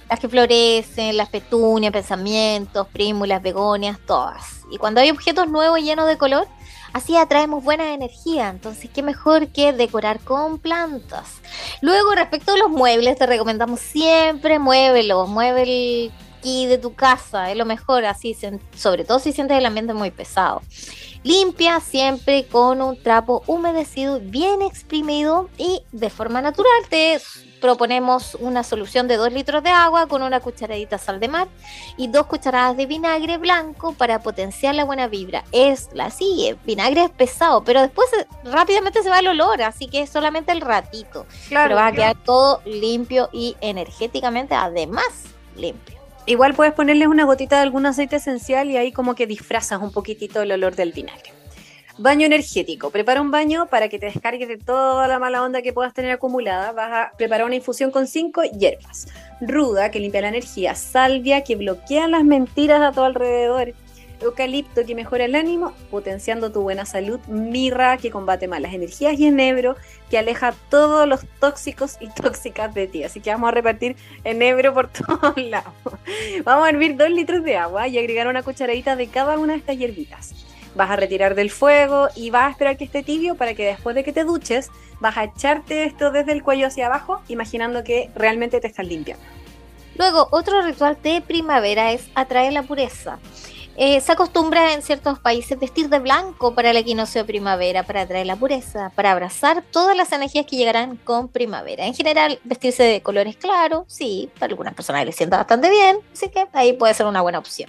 Las 0.10 0.20
que 0.20 0.28
florecen, 0.28 1.18
las 1.18 1.30
petunias, 1.30 1.92
pensamientos, 1.92 2.88
prímulas, 2.88 3.42
begonias, 3.42 4.00
todas. 4.06 4.62
Y 4.72 4.78
cuando 4.78 5.02
hay 5.02 5.10
objetos 5.10 5.48
nuevos 5.50 5.80
llenos 5.80 6.08
de 6.08 6.18
color, 6.18 6.48
Así 6.94 7.18
atraemos 7.18 7.64
buena 7.64 7.92
energía, 7.92 8.50
entonces 8.50 8.88
qué 8.94 9.02
mejor 9.02 9.48
que 9.48 9.74
decorar 9.74 10.20
con 10.20 10.60
plantas. 10.60 11.42
Luego, 11.82 12.14
respecto 12.14 12.54
a 12.54 12.58
los 12.58 12.70
muebles, 12.70 13.18
te 13.18 13.26
recomendamos 13.26 13.80
siempre 13.80 14.60
muévelos, 14.60 15.28
mueve 15.28 15.64
el 15.64 16.12
de 16.44 16.78
tu 16.78 16.94
casa, 16.94 17.52
es 17.52 17.58
lo 17.58 17.66
mejor, 17.66 18.06
así, 18.06 18.38
sobre 18.76 19.06
todo 19.06 19.20
si 19.20 19.32
sientes 19.32 19.58
el 19.58 19.66
ambiente 19.66 19.94
muy 19.94 20.12
pesado. 20.12 20.62
Limpia 21.24 21.80
siempre 21.80 22.46
con 22.48 22.82
un 22.82 23.02
trapo 23.02 23.44
humedecido, 23.48 24.20
bien 24.20 24.62
exprimido 24.62 25.50
y 25.58 25.82
de 25.94 26.10
forma 26.10 26.42
natural. 26.42 26.84
Te 26.90 27.22
proponemos 27.62 28.36
una 28.42 28.62
solución 28.62 29.08
de 29.08 29.16
2 29.16 29.32
litros 29.32 29.64
de 29.64 29.70
agua 29.70 30.08
con 30.08 30.22
una 30.22 30.42
cucharadita 30.42 30.98
sal 30.98 31.22
de 31.22 31.30
mar 31.30 31.48
y 31.96 32.10
dos 32.10 32.26
cucharadas 32.26 32.76
de 32.76 32.88
vinagre 32.88 33.38
blanco 33.38 33.94
para 33.94 34.20
potenciar 34.20 34.76
la 34.76 34.84
buena 34.84 35.08
vibra. 35.08 35.46
Es 35.54 35.88
la 35.94 36.12
vinagre 36.66 37.06
es 37.06 37.12
pesado, 37.12 37.64
pero 37.64 37.82
después 37.82 38.10
rápidamente 38.44 39.02
se 39.02 39.10
va 39.10 39.20
el 39.20 39.28
olor, 39.28 39.62
así 39.62 39.88
que 39.88 40.02
es 40.02 40.10
solamente 40.10 40.52
el 40.52 40.60
ratito. 40.60 41.26
Claro, 41.48 41.70
pero 41.70 41.76
va 41.78 41.88
a 41.88 41.92
quedar 41.94 42.22
todo 42.22 42.62
limpio 42.66 43.30
y 43.32 43.56
energéticamente 43.62 44.56
además 44.56 45.06
limpio. 45.56 46.03
Igual 46.26 46.54
puedes 46.54 46.74
ponerles 46.74 47.10
una 47.10 47.26
gotita 47.26 47.58
de 47.58 47.64
algún 47.64 47.86
aceite 47.86 48.16
esencial 48.16 48.70
y 48.70 48.78
ahí 48.78 48.94
como 48.94 49.14
que 49.14 49.28
disfrazas 49.28 49.82
un 49.82 49.92
poquitito 49.92 50.42
el 50.42 50.54
olor 50.54 50.76
del 50.76 50.94
vinagre. 50.94 51.34
Baño 51.98 52.26
energético. 52.26 52.90
Prepara 52.90 53.22
un 53.22 53.30
baño 53.30 53.68
para 53.68 53.90
que 53.90 54.00
te 54.00 54.08
descargues 54.08 54.48
de 54.48 54.58
toda 54.58 55.08
la 55.08 55.20
mala 55.20 55.44
onda 55.44 55.62
que 55.62 55.74
puedas 55.74 55.94
tener 55.94 56.12
acumulada. 56.12 56.72
Vas 56.72 56.92
a 56.92 57.12
preparar 57.18 57.46
una 57.46 57.56
infusión 57.56 57.92
con 57.92 58.08
cinco 58.08 58.42
hierbas. 58.42 59.08
Ruda, 59.42 59.92
que 59.92 60.00
limpia 60.00 60.22
la 60.22 60.30
energía. 60.30 60.76
Salvia, 60.76 61.44
que 61.44 61.56
bloquea 61.56 62.08
las 62.08 62.24
mentiras 62.24 62.82
a 62.82 62.94
tu 62.94 63.02
alrededor. 63.02 63.74
Eucalipto, 64.24 64.86
que 64.86 64.96
mejora 64.96 65.26
el 65.26 65.36
ánimo, 65.36 65.74
potenciando 65.92 66.52
tu 66.52 66.62
buena 66.62 66.86
salud. 66.86 67.20
Mirra, 67.28 67.98
que 67.98 68.12
combate 68.12 68.48
malas 68.48 68.74
energías. 68.74 69.20
Y 69.20 69.28
enebro, 69.28 69.76
que 70.10 70.18
aleja 70.18 70.54
todos 70.70 71.08
los 71.08 71.22
tóxicos 71.40 71.98
y 72.00 72.10
tóxicas 72.10 72.74
de 72.74 72.88
ti. 72.88 73.04
Así 73.04 73.20
que 73.20 73.32
vamos 73.32 73.50
a 73.50 73.52
repartir 73.52 73.96
enebro 74.24 74.74
por 74.74 74.88
todos 74.92 75.38
lados. 75.38 75.74
Vamos 76.44 76.66
a 76.66 76.70
hervir 76.70 76.98
dos 76.98 77.10
litros 77.10 77.44
de 77.44 77.58
agua 77.58 77.88
y 77.88 77.98
agregar 77.98 78.28
una 78.28 78.44
cucharadita 78.44 78.96
de 78.96 79.08
cada 79.08 79.38
una 79.38 79.54
de 79.54 79.60
estas 79.60 79.78
hierbitas 79.78 80.34
vas 80.76 80.90
a 80.90 80.96
retirar 80.96 81.36
del 81.36 81.52
fuego 81.52 82.08
y 82.16 82.30
vas 82.30 82.48
a 82.48 82.50
esperar 82.52 82.78
que 82.78 82.86
esté 82.86 83.04
tibio 83.04 83.36
para 83.36 83.54
que 83.54 83.66
después 83.66 83.96
de 83.96 84.04
que 84.04 84.12
te 84.12 84.24
duches 84.24 84.70
vas 85.00 85.18
a 85.18 85.26
echarte 85.26 85.86
esto 85.86 86.12
desde 86.12 86.32
el 86.32 86.44
cuello 86.44 86.68
hacia 86.68 86.88
abajo, 86.88 87.22
imaginando 87.28 87.84
que 87.84 88.10
realmente 88.16 88.60
te 88.60 88.68
estás 88.68 88.88
limpiando. 88.88 89.24
Luego, 89.96 90.28
otro 90.32 90.62
ritual 90.62 90.98
de 91.04 91.22
primavera 91.22 91.92
es 91.92 92.10
atraer 92.16 92.54
la 92.54 92.64
pureza. 92.64 93.20
Eh, 93.76 94.00
se 94.02 94.12
acostumbra 94.12 94.74
en 94.74 94.84
ciertos 94.84 95.18
países 95.18 95.60
vestir 95.60 95.90
de 95.90 95.98
blanco 95.98 96.54
para 96.54 96.70
el 96.70 96.78
equinoccio 96.78 97.22
de 97.22 97.26
primavera, 97.26 97.82
para 97.82 98.02
atraer 98.02 98.28
la 98.28 98.36
pureza, 98.36 98.92
para 98.94 99.12
abrazar 99.12 99.64
todas 99.72 99.98
las 99.98 100.12
energías 100.12 100.46
que 100.46 100.58
llegarán 100.58 100.96
con 100.98 101.28
primavera. 101.28 101.88
En 101.88 101.96
general, 101.96 102.40
vestirse 102.44 102.84
de 102.84 103.02
colores 103.02 103.36
claros, 103.36 103.86
sí, 103.88 104.30
para 104.38 104.52
algunas 104.52 104.76
personas 104.76 105.06
les 105.06 105.16
sienta 105.16 105.38
bastante 105.38 105.72
bien, 105.72 105.98
así 106.14 106.30
que 106.30 106.46
ahí 106.54 106.74
puede 106.74 106.94
ser 106.94 107.08
una 107.08 107.22
buena 107.22 107.40
opción. 107.40 107.68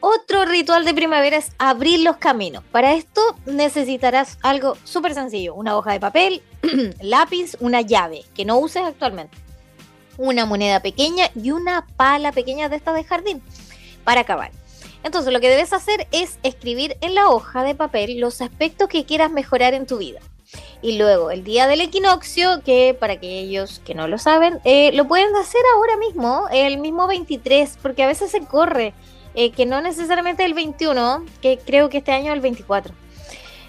Otro 0.00 0.46
ritual 0.46 0.86
de 0.86 0.94
primavera 0.94 1.36
es 1.36 1.52
abrir 1.58 2.00
los 2.00 2.16
caminos. 2.16 2.64
Para 2.72 2.94
esto 2.94 3.20
necesitarás 3.44 4.38
algo 4.42 4.78
súper 4.84 5.12
sencillo, 5.12 5.54
una 5.54 5.76
hoja 5.76 5.92
de 5.92 6.00
papel, 6.00 6.42
lápiz, 7.02 7.54
una 7.60 7.82
llave 7.82 8.24
que 8.34 8.46
no 8.46 8.58
uses 8.58 8.82
actualmente, 8.82 9.36
una 10.16 10.46
moneda 10.46 10.80
pequeña 10.80 11.26
y 11.34 11.50
una 11.50 11.86
pala 11.96 12.32
pequeña 12.32 12.70
de 12.70 12.76
esta 12.76 12.94
de 12.94 13.04
jardín 13.04 13.42
para 14.04 14.22
acabar. 14.22 14.57
Entonces 15.02 15.32
lo 15.32 15.40
que 15.40 15.48
debes 15.48 15.72
hacer 15.72 16.06
es 16.12 16.38
escribir 16.42 16.96
en 17.00 17.14
la 17.14 17.28
hoja 17.28 17.62
de 17.62 17.74
papel 17.74 18.20
los 18.20 18.40
aspectos 18.40 18.88
que 18.88 19.04
quieras 19.04 19.30
mejorar 19.30 19.74
en 19.74 19.86
tu 19.86 19.98
vida. 19.98 20.20
Y 20.80 20.96
luego 20.96 21.30
el 21.30 21.44
día 21.44 21.66
del 21.66 21.80
equinoccio, 21.80 22.62
que 22.62 22.96
para 22.98 23.14
aquellos 23.14 23.80
que 23.80 23.94
no 23.94 24.08
lo 24.08 24.18
saben, 24.18 24.60
eh, 24.64 24.92
lo 24.92 25.06
pueden 25.06 25.34
hacer 25.36 25.60
ahora 25.74 25.96
mismo, 25.96 26.46
el 26.50 26.78
mismo 26.78 27.06
23, 27.06 27.78
porque 27.82 28.04
a 28.04 28.06
veces 28.06 28.30
se 28.30 28.40
corre, 28.40 28.94
eh, 29.34 29.50
que 29.50 29.66
no 29.66 29.80
necesariamente 29.80 30.44
el 30.44 30.54
21, 30.54 31.24
que 31.42 31.58
creo 31.58 31.88
que 31.88 31.98
este 31.98 32.12
año 32.12 32.32
es 32.32 32.36
el 32.36 32.40
24. 32.40 32.94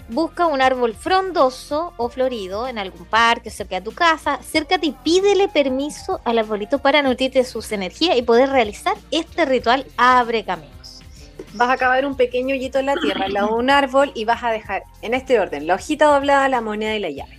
Busca 0.08 0.46
un 0.46 0.60
árbol 0.60 0.94
frondoso 0.94 1.92
o 1.96 2.08
florido 2.08 2.66
en 2.66 2.78
algún 2.78 3.04
parque 3.06 3.50
cerca 3.50 3.76
de 3.76 3.82
tu 3.82 3.92
casa, 3.92 4.34
acércate 4.34 4.86
y 4.86 4.92
pídele 4.92 5.48
permiso 5.48 6.20
al 6.24 6.38
arbolito 6.38 6.78
para 6.78 7.02
nutrirte 7.02 7.40
de 7.40 7.44
sus 7.44 7.70
energías 7.70 8.16
y 8.16 8.22
poder 8.22 8.50
realizar 8.50 8.96
este 9.10 9.44
ritual 9.44 9.86
abre 9.96 10.44
camino 10.44 10.79
vas 11.54 11.70
a 11.70 11.76
cavar 11.76 12.06
un 12.06 12.16
pequeño 12.16 12.54
hoyito 12.54 12.78
en 12.78 12.86
la 12.86 12.96
tierra 12.96 13.26
al 13.26 13.32
lado 13.32 13.48
de 13.48 13.54
un 13.54 13.70
árbol 13.70 14.12
y 14.14 14.24
vas 14.24 14.42
a 14.42 14.50
dejar 14.50 14.84
en 15.02 15.14
este 15.14 15.40
orden 15.40 15.66
la 15.66 15.74
hojita 15.74 16.06
doblada, 16.06 16.48
la 16.48 16.60
moneda 16.60 16.94
y 16.94 17.00
la 17.00 17.10
llave. 17.10 17.38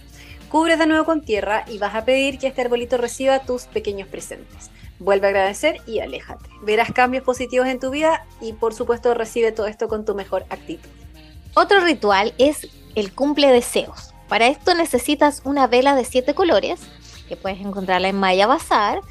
Cubres 0.49 0.80
de 0.80 0.88
nuevo 0.88 1.05
con 1.05 1.22
tierra 1.22 1.64
y 1.68 1.78
vas 1.78 1.95
a 1.95 2.03
pedir 2.03 2.38
que 2.38 2.47
este 2.47 2.62
arbolito 2.62 2.97
reciba 2.97 3.39
tus 3.39 3.64
pequeños 3.64 4.07
presentes. 4.07 4.70
Vuelve 4.99 5.28
a 5.28 5.30
agradecer 5.30 5.78
y 5.88 5.99
aléjate. 5.99 6.49
Verás 6.62 6.91
cambios 6.91 7.24
positivos 7.24 7.68
en 7.68 7.80
tu 7.80 7.89
vida 7.89 8.26
y 8.41 8.53
por 8.53 8.74
supuesto 8.74 9.14
recibe 9.14 9.51
todo 9.51 9.68
esto 9.68 9.88
con 9.88 10.05
tu 10.05 10.14
mejor 10.14 10.45
actitud. 10.49 10.89
Otro 11.53 11.80
ritual 11.80 12.34
es 12.38 12.68
el 12.95 13.14
cumple 13.14 13.47
deseos. 13.47 14.14
Para 14.28 14.47
esto 14.47 14.74
necesitas 14.76 15.41
una 15.43 15.68
vela 15.68 15.95
de 15.95 16.05
siete 16.05 16.34
colores, 16.34 16.82
que 17.28 17.36
puedes 17.36 17.62
encontrarla 17.62 18.09
en 18.09 18.20
Maya 18.20 18.47
Bazar, 18.47 19.01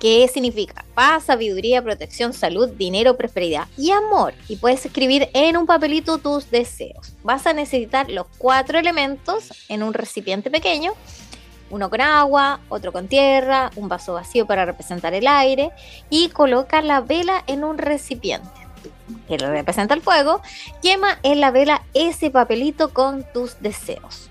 ¿Qué 0.00 0.28
significa 0.32 0.84
paz, 0.94 1.24
sabiduría, 1.24 1.82
protección, 1.82 2.32
salud, 2.32 2.70
dinero, 2.70 3.16
prosperidad 3.16 3.68
y 3.76 3.92
amor. 3.92 4.34
Y 4.48 4.56
puedes 4.56 4.84
escribir 4.84 5.28
en 5.32 5.56
un 5.56 5.64
papelito 5.66 6.18
tus 6.18 6.50
deseos. 6.50 7.12
Vas 7.22 7.46
a 7.46 7.52
necesitar 7.52 8.10
los 8.10 8.26
cuatro 8.38 8.78
elementos 8.78 9.52
en 9.68 9.82
un 9.82 9.94
recipiente 9.94 10.50
pequeño. 10.50 10.92
Uno 11.70 11.90
con 11.90 12.00
agua, 12.00 12.58
otro 12.68 12.92
con 12.92 13.06
tierra, 13.08 13.70
un 13.76 13.88
vaso 13.88 14.14
vacío 14.14 14.46
para 14.46 14.64
representar 14.64 15.14
el 15.14 15.26
aire 15.26 15.70
y 16.10 16.30
coloca 16.30 16.82
la 16.82 17.00
vela 17.00 17.44
en 17.46 17.62
un 17.62 17.78
recipiente 17.78 18.48
que 19.26 19.38
lo 19.38 19.50
representa 19.50 19.94
el 19.94 20.02
fuego. 20.02 20.42
Quema 20.82 21.18
en 21.22 21.40
la 21.40 21.50
vela 21.50 21.82
ese 21.94 22.30
papelito 22.30 22.92
con 22.92 23.24
tus 23.32 23.60
deseos. 23.60 24.30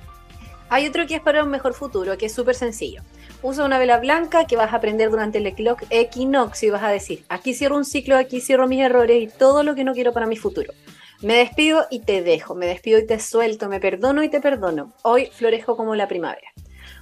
Hay 0.69 0.85
otro 0.87 1.07
que 1.07 1.15
es 1.15 1.21
para 1.21 1.43
un 1.43 1.49
mejor 1.49 1.73
futuro, 1.73 2.17
que 2.17 2.25
es 2.25 2.33
súper 2.33 2.55
sencillo 2.55 3.03
usa 3.41 3.65
una 3.65 3.79
vela 3.79 3.99
blanca 3.99 4.45
que 4.45 4.55
vas 4.55 4.73
a 4.73 4.77
aprender 4.77 5.09
durante 5.09 5.37
el 5.37 5.47
equinoccio 5.89 6.67
y 6.67 6.71
vas 6.71 6.83
a 6.83 6.89
decir, 6.89 7.23
aquí 7.29 7.53
cierro 7.53 7.77
un 7.77 7.85
ciclo, 7.85 8.17
aquí 8.17 8.41
cierro 8.41 8.67
mis 8.67 8.81
errores 8.81 9.21
y 9.21 9.27
todo 9.27 9.63
lo 9.63 9.75
que 9.75 9.83
no 9.83 9.93
quiero 9.93 10.13
para 10.13 10.25
mi 10.25 10.35
futuro. 10.37 10.73
Me 11.21 11.35
despido 11.35 11.87
y 11.89 11.99
te 12.01 12.21
dejo, 12.21 12.53
me 12.53 12.67
despido 12.67 12.99
y 12.99 13.07
te 13.07 13.19
suelto, 13.19 13.69
me 13.69 13.79
perdono 13.79 14.23
y 14.23 14.29
te 14.29 14.39
perdono. 14.39 14.93
Hoy 15.01 15.27
florezco 15.33 15.75
como 15.75 15.95
la 15.95 16.07
primavera. 16.07 16.47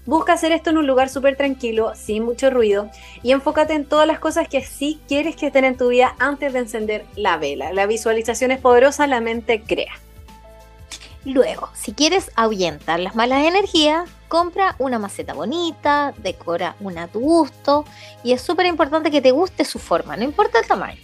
Busca 0.05 0.33
hacer 0.33 0.51
esto 0.51 0.69
en 0.69 0.77
un 0.77 0.87
lugar 0.87 1.09
súper 1.09 1.35
tranquilo, 1.35 1.93
sin 1.95 2.23
mucho 2.23 2.49
ruido, 2.49 2.89
y 3.23 3.31
enfócate 3.31 3.73
en 3.73 3.85
todas 3.85 4.07
las 4.07 4.19
cosas 4.19 4.47
que 4.47 4.61
sí 4.61 4.99
quieres 5.07 5.35
que 5.35 5.47
estén 5.47 5.65
en 5.65 5.77
tu 5.77 5.89
vida 5.89 6.15
antes 6.19 6.53
de 6.53 6.59
encender 6.59 7.05
la 7.15 7.37
vela. 7.37 7.73
La 7.73 7.87
visualización 7.87 8.51
es 8.51 8.59
poderosa, 8.59 9.07
la 9.07 9.19
mente 9.19 9.61
crea. 9.61 9.93
Luego, 11.25 11.69
si 11.73 11.93
quieres 11.93 12.31
ahuyentar 12.35 12.99
las 12.99 13.15
malas 13.15 13.43
energías, 13.43 14.07
compra 14.27 14.75
una 14.77 14.99
maceta 14.99 15.33
bonita, 15.33 16.13
decora 16.17 16.75
una 16.79 17.03
a 17.03 17.07
tu 17.07 17.19
gusto 17.19 17.83
y 18.23 18.33
es 18.33 18.41
súper 18.41 18.67
importante 18.67 19.09
que 19.09 19.23
te 19.23 19.31
guste 19.31 19.65
su 19.65 19.79
forma, 19.79 20.15
no 20.15 20.23
importa 20.23 20.59
el 20.59 20.67
tamaño. 20.67 20.99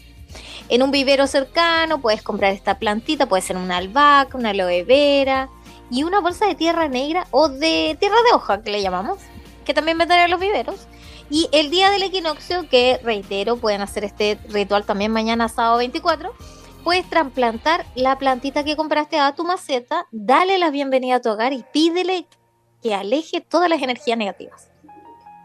En 0.70 0.84
un 0.84 0.92
vivero 0.92 1.26
cercano 1.26 2.00
puedes 2.00 2.22
comprar 2.22 2.54
esta 2.54 2.78
plantita, 2.78 3.26
puede 3.26 3.42
ser 3.42 3.58
una 3.58 3.78
albahaca, 3.78 4.38
una 4.38 4.52
aloe 4.52 4.84
vera 4.84 5.50
y 5.90 6.04
una 6.04 6.20
bolsa 6.20 6.46
de 6.46 6.54
tierra 6.54 6.88
negra 6.88 7.26
o 7.32 7.50
de 7.50 7.98
tierra 8.00 8.18
de 8.30 8.36
hoja 8.36 8.62
que 8.62 8.72
le 8.72 8.82
llamamos, 8.84 9.18
que 9.66 9.74
también 9.74 9.98
venden 9.98 10.20
en 10.20 10.32
los 10.32 10.40
viveros. 10.40 10.88
Y 11.32 11.50
el 11.52 11.72
día 11.72 11.90
del 11.90 12.04
equinoccio, 12.04 12.70
que 12.70 13.00
reitero, 13.04 13.58
pueden 13.58 13.82
hacer 13.82 14.04
este 14.04 14.38
ritual 14.50 14.86
también 14.86 15.12
mañana 15.12 15.50
sábado 15.50 15.78
24 15.78 16.32
puedes 16.84 17.10
trasplantar 17.10 17.86
la 17.96 18.18
plantita 18.18 18.64
que 18.64 18.76
compraste 18.76 19.20
a 19.20 19.34
tu 19.36 19.44
maceta, 19.44 20.08
dale 20.12 20.58
la 20.58 20.72
bienvenida 20.72 21.16
a 21.16 21.22
tu 21.22 21.30
hogar 21.30 21.54
y 21.54 21.64
pídele 21.72 22.28
que 22.82 22.94
aleje 22.96 23.42
todas 23.42 23.70
las 23.70 23.82
energías 23.82 24.18
negativas. 24.18 24.70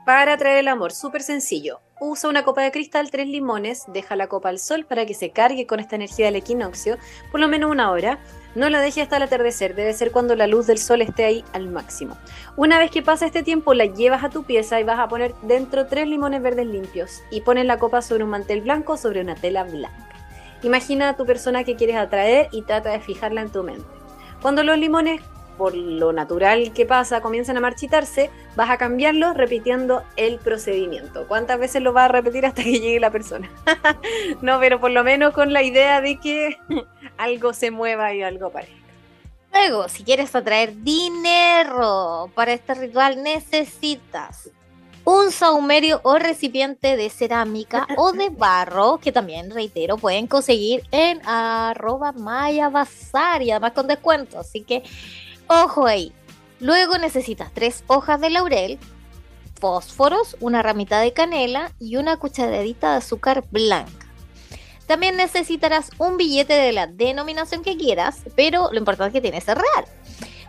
Para 0.07 0.35
atraer 0.35 0.59
el 0.59 0.69
amor, 0.69 0.93
súper 0.93 1.23
sencillo. 1.23 1.81
Usa 1.99 2.29
una 2.29 2.45
copa 2.45 2.61
de 2.61 2.73
cristal, 2.73 3.11
tres 3.11 3.27
limones, 3.27 3.85
deja 3.89 4.17
la 4.17 4.29
copa 4.29 4.51
al 4.51 4.59
sol 4.59 4.85
para 4.85 5.07
que 5.07 5.15
se 5.15 5.31
cargue 5.31 5.67
con 5.67 5.81
esta 5.81 5.97
energía 5.97 6.27
del 6.27 6.37
equinoccio 6.37 6.99
por 7.31 7.41
lo 7.41 7.49
menos 7.49 7.71
una 7.71 7.91
hora. 7.91 8.19
No 8.55 8.69
la 8.69 8.81
deje 8.81 9.03
hasta 9.03 9.17
el 9.17 9.23
atardecer, 9.23 9.75
debe 9.75 9.93
ser 9.95 10.13
cuando 10.13 10.37
la 10.37 10.47
luz 10.47 10.67
del 10.67 10.79
sol 10.79 11.03
esté 11.03 11.25
ahí 11.25 11.45
al 11.53 11.69
máximo. 11.69 12.17
Una 12.57 12.79
vez 12.79 12.91
que 12.91 13.03
pasa 13.03 13.27
este 13.27 13.43
tiempo, 13.43 13.75
la 13.75 13.87
llevas 13.87 14.25
a 14.25 14.31
tu 14.31 14.45
pieza 14.45 14.79
y 14.79 14.85
vas 14.85 14.99
a 14.99 15.09
poner 15.09 15.35
dentro 15.43 15.87
tres 15.87 16.07
limones 16.07 16.43
verdes 16.43 16.67
limpios 16.67 17.23
y 17.31 17.41
pones 17.41 17.67
la 17.67 17.79
copa 17.79 18.03
sobre 18.03 18.25
un 18.25 18.31
mantel 18.31 18.61
blanco 18.61 18.97
sobre 18.97 19.23
una 19.23 19.35
tela 19.35 19.65
blanca. 19.65 20.16
Imagina 20.63 21.11
a 21.11 21.17
tu 21.17 21.27
persona 21.27 21.65
que 21.65 21.77
quieres 21.77 21.97
atraer 21.97 22.49
y 22.53 22.63
trata 22.63 22.91
de 22.91 23.01
fijarla 23.01 23.43
en 23.43 23.51
tu 23.51 23.63
mente. 23.63 23.87
Cuando 24.41 24.63
los 24.63 24.79
limones 24.79 25.21
por 25.57 25.75
lo 25.75 26.13
natural 26.13 26.73
que 26.73 26.87
pasa, 26.87 27.21
comienzan 27.21 27.57
a 27.57 27.61
marchitarse, 27.61 28.31
vas 28.57 28.71
a 28.71 28.77
cambiarlo 28.77 29.33
repitiendo 29.33 30.03
el 30.17 30.39
procedimiento. 30.39 31.27
¿Cuántas 31.27 31.59
veces 31.59 31.83
lo 31.83 31.93
vas 31.93 32.07
a 32.07 32.13
repetir 32.13 32.47
hasta 32.47 32.63
que 32.63 32.73
llegue 32.73 33.01
la 33.01 33.11
persona? 33.11 33.51
no, 34.43 34.61
pero 34.61 34.81
por 34.81 34.91
lo 34.91 35.03
menos 35.03 35.33
con 35.33 35.53
la 35.53 35.63
idea 35.63 36.01
de 36.01 36.19
que 36.19 36.59
algo 37.17 37.53
se 37.53 37.71
mueva 37.71 38.13
y 38.15 38.23
algo 38.23 38.51
parezca. 38.51 38.77
Luego, 39.53 39.89
si 39.89 40.05
quieres 40.05 40.35
atraer 40.35 40.83
dinero 40.83 42.31
para 42.35 42.53
este 42.53 42.75
ritual, 42.75 43.23
necesitas 43.23 44.51
un 45.07 45.33
saumerio 45.33 46.03
o 46.03 46.19
recipiente 46.19 46.99
de 46.99 47.09
cerámica 47.09 47.89
o 47.97 48.13
de 48.13 48.29
barro, 48.37 48.99
que 48.99 49.13
también, 49.13 49.51
reitero, 49.51 49.97
pueden 49.97 50.27
conseguir 50.27 50.83
en 50.91 51.27
arroba 51.27 52.13
maya 52.13 52.69
bazar 52.69 53.41
y 53.41 53.51
además 53.51 53.73
con 53.73 53.87
descuento. 53.87 54.39
Así 54.39 54.61
que 54.61 54.83
Ojo 55.49 55.87
ahí. 55.87 56.13
Luego 56.59 56.99
necesitas 56.99 57.53
tres 57.53 57.85
hojas 57.87 58.21
de 58.21 58.31
laurel, 58.31 58.79
fósforos, 59.61 60.37
una 60.41 60.61
ramita 60.61 60.99
de 60.99 61.13
canela 61.13 61.71
y 61.79 61.97
una 61.97 62.17
cucharadita 62.17 62.93
de 62.93 62.97
azúcar 62.97 63.45
blanca. 63.51 64.07
También 64.87 65.17
necesitarás 65.17 65.91
un 65.99 66.17
billete 66.17 66.53
de 66.53 66.73
la 66.73 66.89
denominación 66.89 67.63
que 67.63 67.77
quieras, 67.77 68.23
pero 68.35 68.71
lo 68.73 68.79
importante 68.79 69.09
es 69.09 69.13
que 69.15 69.21
tienes 69.21 69.45
que 69.45 69.53
cerrar. 69.53 69.87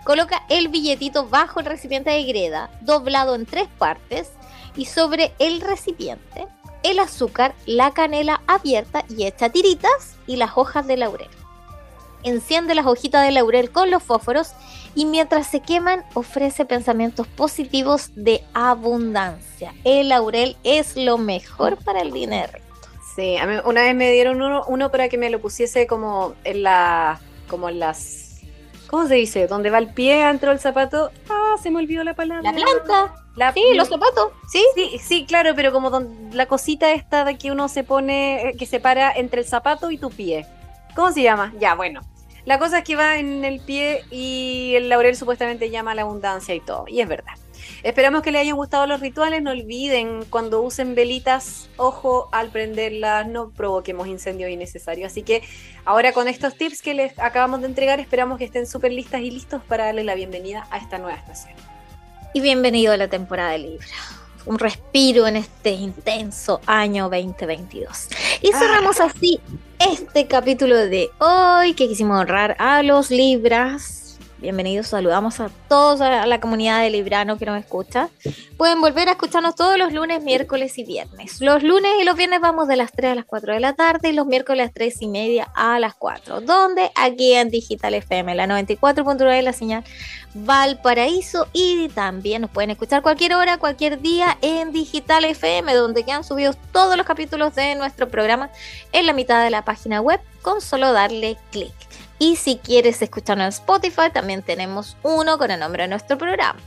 Coloca 0.03 0.43
el 0.49 0.69
billetito 0.69 1.27
bajo 1.27 1.59
el 1.59 1.67
recipiente 1.67 2.09
de 2.09 2.23
greda, 2.23 2.71
doblado 2.81 3.35
en 3.35 3.45
tres 3.45 3.67
partes, 3.77 4.31
y 4.77 4.85
sobre 4.85 5.33
el 5.39 5.61
recipiente 5.61 6.47
el 6.83 6.99
azúcar, 6.99 7.53
la 7.65 7.91
canela 7.91 8.41
abierta 8.47 9.03
y 9.09 9.25
hecha 9.25 9.49
tiritas 9.49 10.15
y 10.25 10.37
las 10.37 10.51
hojas 10.55 10.87
de 10.87 10.97
laurel. 10.97 11.29
Enciende 12.23 12.75
las 12.75 12.85
hojitas 12.85 13.25
de 13.25 13.31
laurel 13.31 13.71
con 13.71 13.91
los 13.91 14.03
fósforos 14.03 14.53
y 14.95 15.05
mientras 15.05 15.47
se 15.47 15.59
queman 15.59 16.03
ofrece 16.13 16.65
pensamientos 16.65 17.27
positivos 17.27 18.11
de 18.15 18.43
abundancia. 18.53 19.73
El 19.83 20.09
laurel 20.09 20.57
es 20.63 20.95
lo 20.95 21.17
mejor 21.17 21.77
para 21.83 22.01
el 22.01 22.11
dinero. 22.11 22.53
Sí, 23.15 23.37
a 23.37 23.45
mí 23.45 23.55
una 23.65 23.81
vez 23.81 23.95
me 23.95 24.11
dieron 24.11 24.41
uno, 24.41 24.91
para 24.91 25.09
que 25.09 25.17
me 25.17 25.29
lo 25.29 25.41
pusiese 25.41 25.87
como 25.87 26.35
en 26.43 26.63
la, 26.63 27.19
como 27.47 27.69
en 27.69 27.79
las, 27.79 28.41
¿cómo 28.87 29.07
se 29.07 29.15
dice? 29.15 29.47
Donde 29.47 29.69
va 29.69 29.79
el 29.79 29.93
pie 29.93 30.25
dentro 30.25 30.51
del 30.51 30.59
zapato. 30.59 31.11
Ah, 31.29 31.55
se 31.61 31.71
me 31.71 31.79
olvidó 31.79 32.03
la 32.03 32.13
palabra. 32.13 32.51
La 32.51 32.55
planta. 32.55 33.26
La, 33.37 33.53
sí, 33.53 33.63
los 33.75 33.87
zapatos, 33.87 34.31
¿sí? 34.49 34.65
Sí, 34.73 34.99
sí, 34.99 35.25
claro, 35.25 35.53
pero 35.55 35.71
como 35.71 36.01
la 36.33 36.47
cosita 36.47 36.91
esta 36.91 37.23
de 37.23 37.37
que 37.37 37.51
uno 37.51 37.69
se 37.69 37.83
pone, 37.83 38.49
eh, 38.49 38.53
que 38.57 38.65
se 38.65 38.79
para 38.79 39.11
entre 39.11 39.41
el 39.41 39.47
zapato 39.47 39.91
y 39.91 39.99
tu 39.99 40.09
pie. 40.09 40.47
¿Cómo 40.95 41.11
se 41.11 41.21
llama? 41.21 41.53
Ya, 41.59 41.75
bueno. 41.75 42.01
La 42.45 42.57
cosa 42.57 42.79
es 42.79 42.83
que 42.83 42.95
va 42.95 43.19
en 43.19 43.45
el 43.45 43.59
pie 43.59 44.05
y 44.09 44.73
el 44.75 44.89
laurel 44.89 45.15
supuestamente 45.15 45.69
llama 45.69 45.91
a 45.91 45.95
la 45.95 46.01
abundancia 46.01 46.55
y 46.55 46.61
todo. 46.61 46.85
Y 46.87 47.01
es 47.01 47.07
verdad. 47.07 47.33
Esperamos 47.83 48.23
que 48.23 48.31
les 48.31 48.41
hayan 48.41 48.55
gustado 48.55 48.87
los 48.87 49.01
rituales. 49.01 49.43
No 49.43 49.51
olviden, 49.51 50.25
cuando 50.29 50.61
usen 50.61 50.95
velitas, 50.95 51.69
ojo 51.77 52.29
al 52.31 52.49
prenderlas, 52.49 53.27
no 53.27 53.51
provoquemos 53.51 54.07
incendios 54.07 54.49
innecesarios. 54.49 55.11
Así 55.11 55.21
que 55.21 55.43
ahora 55.85 56.13
con 56.13 56.27
estos 56.27 56.55
tips 56.55 56.81
que 56.81 56.93
les 56.93 57.19
acabamos 57.19 57.59
de 57.59 57.67
entregar, 57.67 57.99
esperamos 57.99 58.39
que 58.39 58.45
estén 58.45 58.65
súper 58.65 58.93
listas 58.93 59.21
y 59.21 59.29
listos 59.29 59.61
para 59.67 59.85
darle 59.85 60.03
la 60.03 60.15
bienvenida 60.15 60.67
a 60.71 60.77
esta 60.77 60.97
nueva 60.97 61.17
estación. 61.17 61.66
Y 62.37 62.39
bienvenido 62.39 62.93
a 62.93 62.97
la 62.97 63.07
temporada 63.07 63.53
de 63.53 63.57
Libra 63.57 63.87
un 64.45 64.59
respiro 64.59 65.25
en 65.25 65.37
este 65.37 65.71
intenso 65.71 66.61
año 66.67 67.09
2022. 67.09 68.09
Y 68.43 68.51
cerramos 68.51 68.99
así 68.99 69.39
este 69.79 70.27
capítulo 70.27 70.75
de 70.75 71.09
hoy 71.17 71.73
que 71.73 71.87
quisimos 71.87 72.21
honrar 72.21 72.55
a 72.59 72.83
los 72.83 73.09
Libras 73.09 74.07
Bienvenidos, 74.39 74.89
saludamos 74.89 75.39
a 75.39 75.49
toda 75.67 76.27
la 76.27 76.39
comunidad 76.39 76.83
de 76.83 76.91
Librano 76.91 77.39
que 77.39 77.47
nos 77.47 77.59
escucha. 77.59 78.09
Pueden 78.57 78.81
volver 78.81 79.07
a 79.07 79.11
escucharnos 79.11 79.53
todos 79.53 79.77
los 79.77 79.93
lunes, 79.93 80.23
miércoles 80.23 80.79
y 80.79 80.83
viernes. 80.83 81.41
Los 81.41 81.61
lunes 81.61 81.91
y 82.01 82.03
los 82.03 82.15
viernes 82.15 82.41
vamos 82.41 82.67
de 82.67 82.75
las 82.75 82.91
3 82.91 83.11
a 83.11 83.15
las 83.15 83.25
4 83.25 83.53
de 83.53 83.59
la 83.59 83.73
tarde 83.73 84.09
y 84.09 84.13
los 84.13 84.25
miércoles 84.25 84.61
a 84.61 84.65
las 84.65 84.73
3 84.73 84.99
y 85.03 85.07
media 85.07 85.51
a 85.53 85.77
las 85.77 85.93
4. 85.93 86.41
Donde 86.41 86.89
aquí 86.95 87.33
en 87.33 87.51
Digital 87.51 87.93
FM, 87.93 88.33
la 88.33 88.47
94.9 88.47 89.43
la 89.43 89.53
señal 89.53 89.83
Valparaíso 90.33 91.47
y 91.53 91.89
también 91.89 92.41
nos 92.41 92.49
pueden 92.49 92.71
escuchar 92.71 93.03
cualquier 93.03 93.35
hora, 93.35 93.59
cualquier 93.59 94.01
día 94.01 94.39
en 94.41 94.71
Digital 94.71 95.25
FM, 95.25 95.75
donde 95.75 96.03
quedan 96.03 96.23
subidos 96.23 96.57
todos 96.71 96.97
los 96.97 97.05
capítulos 97.05 97.53
de 97.53 97.75
nuestro 97.75 98.09
programa 98.09 98.49
en 98.91 99.05
la 99.05 99.13
mitad 99.13 99.43
de 99.43 99.51
la 99.51 99.63
página 99.65 100.01
web 100.01 100.19
con 100.41 100.61
solo 100.61 100.93
darle 100.93 101.37
clic. 101.51 101.75
Y 102.17 102.37
si 102.37 102.57
quieres 102.57 103.03
escucharnos 103.03 103.45
en 103.45 103.49
Spotify, 103.49 104.09
también 104.11 104.41
tenemos 104.41 104.97
uno 105.03 105.37
con 105.37 105.51
el 105.51 105.59
nombre 105.59 105.83
de 105.83 105.89
nuestro 105.89 106.17
programa. 106.17 106.59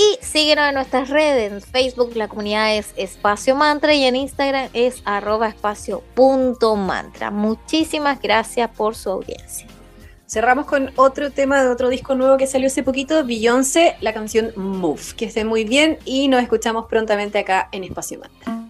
Y 0.00 0.24
síguenos 0.24 0.66
en 0.66 0.74
nuestras 0.76 1.10
redes. 1.10 1.52
En 1.52 1.60
Facebook 1.60 2.12
la 2.14 2.26
comunidad 2.26 2.74
es 2.74 2.94
Espacio 2.96 3.54
Mantra 3.54 3.92
y 3.92 4.04
en 4.04 4.16
Instagram 4.16 4.70
es 4.72 5.02
arroba 5.04 5.48
espacio 5.48 6.02
punto 6.14 6.74
mantra. 6.74 7.30
Muchísimas 7.30 8.18
gracias 8.22 8.70
por 8.70 8.94
su 8.94 9.10
audiencia. 9.10 9.66
Cerramos 10.26 10.64
con 10.64 10.90
otro 10.96 11.30
tema 11.30 11.62
de 11.62 11.68
otro 11.68 11.90
disco 11.90 12.14
nuevo 12.14 12.38
que 12.38 12.46
salió 12.46 12.68
hace 12.68 12.82
poquito, 12.82 13.26
Beyoncé, 13.26 13.96
la 14.00 14.14
canción 14.14 14.52
Move. 14.56 15.02
Que 15.18 15.26
esté 15.26 15.44
muy 15.44 15.64
bien 15.64 15.98
y 16.06 16.28
nos 16.28 16.42
escuchamos 16.42 16.86
prontamente 16.86 17.38
acá 17.38 17.68
en 17.70 17.84
Espacio 17.84 18.20
Mantra. 18.20 18.69